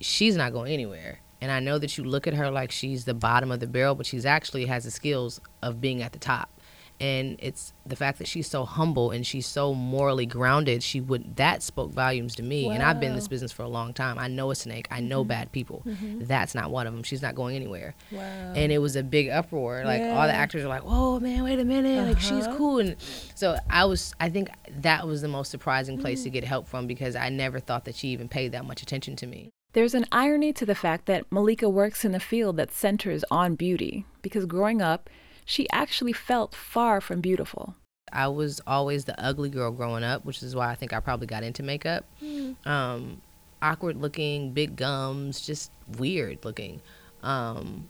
She's 0.00 0.36
not 0.36 0.52
going 0.52 0.72
anywhere. 0.72 1.18
And 1.40 1.50
I 1.50 1.58
know 1.58 1.76
that 1.80 1.98
you 1.98 2.04
look 2.04 2.28
at 2.28 2.34
her 2.34 2.52
like 2.52 2.70
she's 2.70 3.04
the 3.04 3.14
bottom 3.14 3.50
of 3.50 3.58
the 3.58 3.66
barrel, 3.66 3.96
but 3.96 4.06
she's 4.06 4.24
actually 4.24 4.66
has 4.66 4.84
the 4.84 4.92
skills 4.92 5.40
of 5.62 5.80
being 5.80 6.02
at 6.02 6.12
the 6.12 6.20
top. 6.20 6.55
And 7.00 7.36
it's 7.40 7.72
the 7.84 7.96
fact 7.96 8.18
that 8.18 8.26
she's 8.26 8.48
so 8.48 8.64
humble 8.64 9.10
and 9.10 9.26
she's 9.26 9.46
so 9.46 9.74
morally 9.74 10.24
grounded 10.24 10.82
she 10.82 11.00
would 11.00 11.36
that 11.36 11.62
spoke 11.62 11.90
volumes 11.92 12.34
to 12.34 12.42
me 12.42 12.66
wow. 12.66 12.72
and 12.72 12.82
i've 12.82 12.98
been 12.98 13.10
in 13.10 13.16
this 13.16 13.28
business 13.28 13.52
for 13.52 13.62
a 13.62 13.68
long 13.68 13.92
time 13.92 14.18
i 14.18 14.28
know 14.28 14.50
a 14.50 14.54
snake 14.54 14.86
i 14.90 15.00
know 15.00 15.20
mm-hmm. 15.20 15.28
bad 15.28 15.52
people 15.52 15.82
mm-hmm. 15.86 16.24
that's 16.24 16.54
not 16.54 16.70
one 16.70 16.86
of 16.86 16.94
them 16.94 17.02
she's 17.02 17.22
not 17.22 17.34
going 17.34 17.54
anywhere 17.54 17.94
wow. 18.10 18.20
and 18.54 18.72
it 18.72 18.78
was 18.78 18.96
a 18.96 19.02
big 19.02 19.28
uproar 19.28 19.84
like 19.84 20.00
yeah. 20.00 20.18
all 20.18 20.26
the 20.26 20.32
actors 20.32 20.64
are 20.64 20.68
like 20.68 20.84
whoa 20.84 21.20
man 21.20 21.44
wait 21.44 21.58
a 21.58 21.64
minute 21.64 21.98
uh-huh. 21.98 22.08
like 22.08 22.20
she's 22.20 22.46
uh-huh. 22.46 22.56
cool 22.56 22.78
and 22.78 22.96
so 23.34 23.56
i 23.68 23.84
was 23.84 24.14
i 24.20 24.28
think 24.28 24.48
that 24.68 25.06
was 25.06 25.20
the 25.20 25.28
most 25.28 25.50
surprising 25.50 25.98
place 25.98 26.20
mm. 26.20 26.24
to 26.24 26.30
get 26.30 26.44
help 26.44 26.66
from 26.66 26.86
because 26.86 27.14
i 27.14 27.28
never 27.28 27.60
thought 27.60 27.84
that 27.84 27.94
she 27.94 28.08
even 28.08 28.28
paid 28.28 28.52
that 28.52 28.64
much 28.64 28.82
attention 28.82 29.14
to 29.16 29.26
me 29.26 29.50
there's 29.72 29.94
an 29.94 30.06
irony 30.10 30.54
to 30.54 30.64
the 30.64 30.74
fact 30.74 31.04
that 31.04 31.30
Malika 31.30 31.68
works 31.68 32.02
in 32.02 32.14
a 32.14 32.20
field 32.20 32.56
that 32.56 32.72
centers 32.72 33.22
on 33.30 33.56
beauty 33.56 34.06
because 34.22 34.46
growing 34.46 34.80
up, 34.80 35.10
she 35.46 35.70
actually 35.70 36.12
felt 36.12 36.54
far 36.54 37.00
from 37.00 37.22
beautiful. 37.22 37.76
I 38.12 38.28
was 38.28 38.60
always 38.66 39.04
the 39.04 39.18
ugly 39.18 39.48
girl 39.48 39.70
growing 39.70 40.04
up, 40.04 40.24
which 40.24 40.42
is 40.42 40.54
why 40.54 40.70
I 40.70 40.74
think 40.74 40.92
I 40.92 41.00
probably 41.00 41.28
got 41.28 41.42
into 41.42 41.62
makeup. 41.62 42.04
Mm. 42.22 42.66
Um, 42.66 43.22
awkward 43.62 43.96
looking, 43.96 44.52
big 44.52 44.76
gums, 44.76 45.40
just 45.40 45.70
weird 45.98 46.44
looking. 46.44 46.82
Um, 47.22 47.88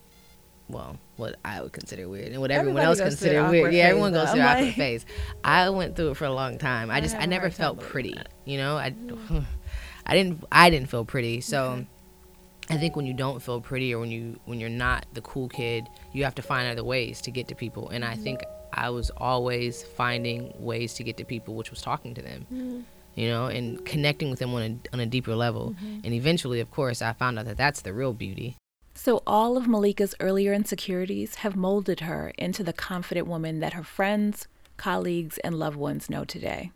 well, 0.68 0.98
what 1.16 1.36
I 1.44 1.62
would 1.62 1.72
consider 1.72 2.08
weird 2.08 2.32
and 2.32 2.40
what 2.40 2.50
everyone 2.50 2.82
else 2.82 3.00
considered 3.00 3.50
weird. 3.50 3.72
Yeah, 3.72 3.84
everyone 3.84 4.12
goes 4.12 4.30
through 4.30 4.40
like... 4.40 4.58
awkward 4.58 4.74
phase. 4.74 5.06
I 5.42 5.70
went 5.70 5.96
through 5.96 6.10
it 6.10 6.16
for 6.16 6.26
a 6.26 6.32
long 6.32 6.58
time. 6.58 6.90
I 6.90 7.00
just 7.00 7.16
I, 7.16 7.20
I 7.20 7.26
never 7.26 7.50
felt 7.50 7.80
pretty. 7.80 8.14
You 8.44 8.58
know, 8.58 8.76
I 8.76 8.90
mm. 8.90 9.44
I 10.06 10.14
didn't 10.14 10.44
I 10.52 10.70
didn't 10.70 10.90
feel 10.90 11.04
pretty. 11.04 11.40
So 11.40 11.64
okay. 11.64 11.86
I 12.68 12.76
think 12.76 12.96
when 12.96 13.06
you 13.06 13.14
don't 13.14 13.40
feel 13.40 13.60
pretty 13.60 13.94
or 13.94 14.00
when 14.00 14.10
you 14.10 14.38
when 14.44 14.60
you're 14.60 14.68
not 14.68 15.06
the 15.12 15.20
cool 15.20 15.48
kid, 15.48 15.88
you 16.12 16.24
have 16.24 16.34
to 16.36 16.42
find 16.42 16.68
other 16.68 16.84
ways 16.84 17.20
to 17.22 17.30
get 17.30 17.48
to 17.48 17.54
people. 17.54 17.88
And 17.90 18.04
I 18.04 18.14
mm-hmm. 18.14 18.22
think 18.22 18.44
I 18.72 18.90
was 18.90 19.10
always 19.16 19.82
finding 19.82 20.52
ways 20.58 20.94
to 20.94 21.04
get 21.04 21.16
to 21.18 21.24
people, 21.24 21.54
which 21.54 21.70
was 21.70 21.80
talking 21.80 22.14
to 22.14 22.22
them. 22.22 22.46
Mm-hmm. 22.52 22.80
You 23.14 23.28
know, 23.28 23.46
and 23.46 23.82
connecting 23.86 24.28
with 24.28 24.40
them 24.40 24.52
on 24.52 24.62
a, 24.62 24.94
on 24.94 25.00
a 25.00 25.06
deeper 25.06 25.34
level. 25.34 25.70
Mm-hmm. 25.70 26.00
And 26.04 26.12
eventually, 26.12 26.60
of 26.60 26.70
course, 26.70 27.00
I 27.00 27.14
found 27.14 27.38
out 27.38 27.46
that 27.46 27.56
that's 27.56 27.80
the 27.80 27.94
real 27.94 28.12
beauty. 28.12 28.56
So, 28.94 29.22
all 29.26 29.56
of 29.56 29.66
Malika's 29.66 30.14
earlier 30.20 30.52
insecurities 30.52 31.36
have 31.36 31.56
molded 31.56 32.00
her 32.00 32.34
into 32.36 32.62
the 32.62 32.74
confident 32.74 33.26
woman 33.26 33.60
that 33.60 33.72
her 33.72 33.82
friends, 33.82 34.48
colleagues, 34.76 35.38
and 35.38 35.58
loved 35.58 35.76
ones 35.76 36.10
know 36.10 36.24
today. 36.26 36.72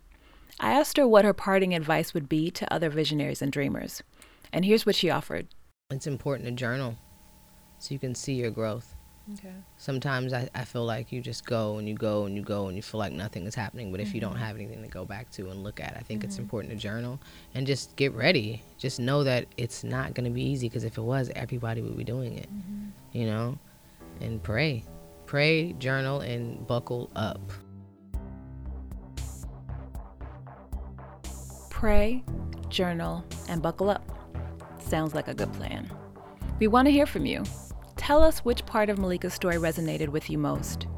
I 0.58 0.72
asked 0.72 0.96
her 0.96 1.06
what 1.06 1.26
her 1.26 1.34
parting 1.34 1.74
advice 1.74 2.14
would 2.14 2.28
be 2.28 2.50
to 2.52 2.72
other 2.72 2.88
visionaries 2.88 3.42
and 3.42 3.52
dreamers. 3.52 4.02
And 4.50 4.64
here's 4.64 4.86
what 4.86 4.94
she 4.94 5.10
offered 5.10 5.46
it's 5.90 6.06
important 6.06 6.48
to 6.48 6.52
journal 6.52 6.96
so 7.78 7.92
you 7.92 7.98
can 7.98 8.14
see 8.14 8.34
your 8.34 8.50
growth. 8.50 8.94
Okay. 9.34 9.52
Sometimes 9.76 10.32
I, 10.32 10.48
I 10.54 10.64
feel 10.64 10.84
like 10.84 11.12
you 11.12 11.20
just 11.20 11.44
go 11.44 11.78
and 11.78 11.88
you 11.88 11.94
go 11.94 12.24
and 12.24 12.36
you 12.36 12.42
go 12.42 12.66
and 12.66 12.76
you 12.76 12.82
feel 12.82 12.98
like 12.98 13.12
nothing 13.12 13.46
is 13.46 13.54
happening. 13.54 13.90
But 13.92 14.00
if 14.00 14.08
mm-hmm. 14.08 14.14
you 14.16 14.20
don't 14.20 14.34
mm-hmm. 14.34 14.42
have 14.42 14.56
anything 14.56 14.82
to 14.82 14.88
go 14.88 15.04
back 15.04 15.30
to 15.32 15.50
and 15.50 15.62
look 15.62 15.80
at, 15.80 15.96
I 15.96 16.00
think 16.00 16.20
mm-hmm. 16.20 16.28
it's 16.28 16.38
important 16.38 16.72
to 16.72 16.78
journal 16.78 17.20
and 17.54 17.66
just 17.66 17.94
get 17.96 18.12
ready. 18.14 18.62
Just 18.78 18.98
know 18.98 19.24
that 19.24 19.46
it's 19.56 19.84
not 19.84 20.14
going 20.14 20.24
to 20.24 20.30
be 20.30 20.42
easy 20.42 20.68
because 20.68 20.84
if 20.84 20.98
it 20.98 21.02
was, 21.02 21.30
everybody 21.36 21.80
would 21.80 21.96
be 21.96 22.04
doing 22.04 22.38
it. 22.38 22.48
Mm-hmm. 22.52 23.18
You 23.18 23.26
know? 23.26 23.58
And 24.20 24.42
pray. 24.42 24.84
Pray, 25.26 25.74
journal, 25.74 26.20
and 26.20 26.66
buckle 26.66 27.10
up. 27.14 27.40
Pray, 31.70 32.24
journal, 32.68 33.24
and 33.48 33.62
buckle 33.62 33.90
up. 33.90 34.19
Sounds 34.90 35.14
like 35.14 35.28
a 35.28 35.34
good 35.34 35.52
plan. 35.52 35.88
We 36.58 36.66
want 36.66 36.86
to 36.86 36.92
hear 36.92 37.06
from 37.06 37.24
you. 37.24 37.44
Tell 37.94 38.24
us 38.24 38.40
which 38.40 38.66
part 38.66 38.90
of 38.90 38.98
Malika's 38.98 39.34
story 39.34 39.54
resonated 39.54 40.08
with 40.08 40.28
you 40.28 40.36
most. 40.36 40.88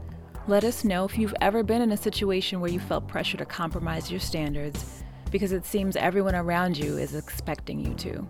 Let 0.49 0.65
us 0.65 0.83
know 0.83 1.05
if 1.05 1.19
you've 1.19 1.35
ever 1.43 1.63
been 1.63 1.83
in 1.83 1.93
a 1.93 1.97
situation 1.97 2.61
where 2.61 2.71
you 2.71 2.81
felt 2.81 3.07
pressure 3.07 3.37
to 3.37 3.45
compromise 3.45 4.11
your 4.11 4.19
standards 4.19 5.05
because 5.31 5.53
it 5.53 5.67
seems 5.67 5.95
everyone 5.97 6.35
around 6.35 6.79
you 6.79 6.97
is 6.97 7.15
expecting 7.15 7.81
you 7.81 7.93
to. 7.97 8.27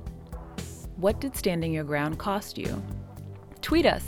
What 0.97 1.21
did 1.21 1.37
standing 1.37 1.73
your 1.73 1.85
ground 1.85 2.19
cost 2.19 2.59
you? 2.59 2.83
Tweet 3.61 3.87
us 3.87 4.05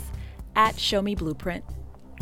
at 0.57 0.75
ShowMeBlueprint 0.75 1.63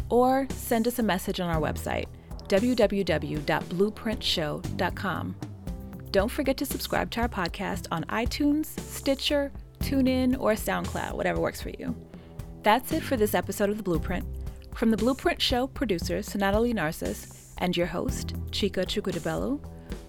or 0.10 0.46
send 0.52 0.88
us 0.88 1.00
a 1.00 1.04
message 1.04 1.40
on 1.40 1.50
our 1.50 1.60
website, 1.60 2.06
www.blueprintshow.com. 2.50 5.36
Don't 6.13 6.29
forget 6.29 6.58
to 6.58 6.65
subscribe 6.67 7.10
to 7.12 7.22
our 7.22 7.27
podcast 7.27 7.88
on 7.91 8.03
iTunes, 8.03 8.67
Stitcher, 8.82 9.51
TuneIn, 9.79 10.39
or 10.39 10.54
SoundCloud, 10.54 11.13
whatever 11.13 11.41
works 11.41 11.60
for 11.60 11.71
you. 11.71 11.95
That's 12.62 12.91
it 12.91 13.02
for 13.02 13.17
this 13.17 13.34
episode 13.34 13.71
of 13.71 13.78
The 13.78 13.84
Blueprint. 13.84 14.23
From 14.76 14.91
The 14.91 14.97
Blueprint 14.97 15.41
Show 15.41 15.65
producers 15.65 16.36
Natalie 16.36 16.71
Narcis 16.71 17.56
and 17.58 17.76
your 17.76 17.88
host, 17.88 18.36
Chika 18.52 18.86
Chukudebelu, 18.86 19.60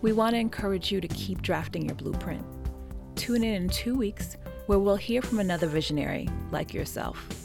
we 0.02 0.12
want 0.12 0.34
to 0.34 0.40
encourage 0.40 0.92
you 0.92 1.00
to 1.00 1.08
keep 1.08 1.40
drafting 1.40 1.86
your 1.86 1.94
blueprint. 1.94 2.44
Tune 3.16 3.42
in 3.42 3.62
in 3.62 3.68
two 3.70 3.94
weeks 3.94 4.36
where 4.66 4.78
we'll 4.78 4.96
hear 4.96 5.22
from 5.22 5.40
another 5.40 5.68
visionary 5.68 6.28
like 6.50 6.74
yourself. 6.74 7.43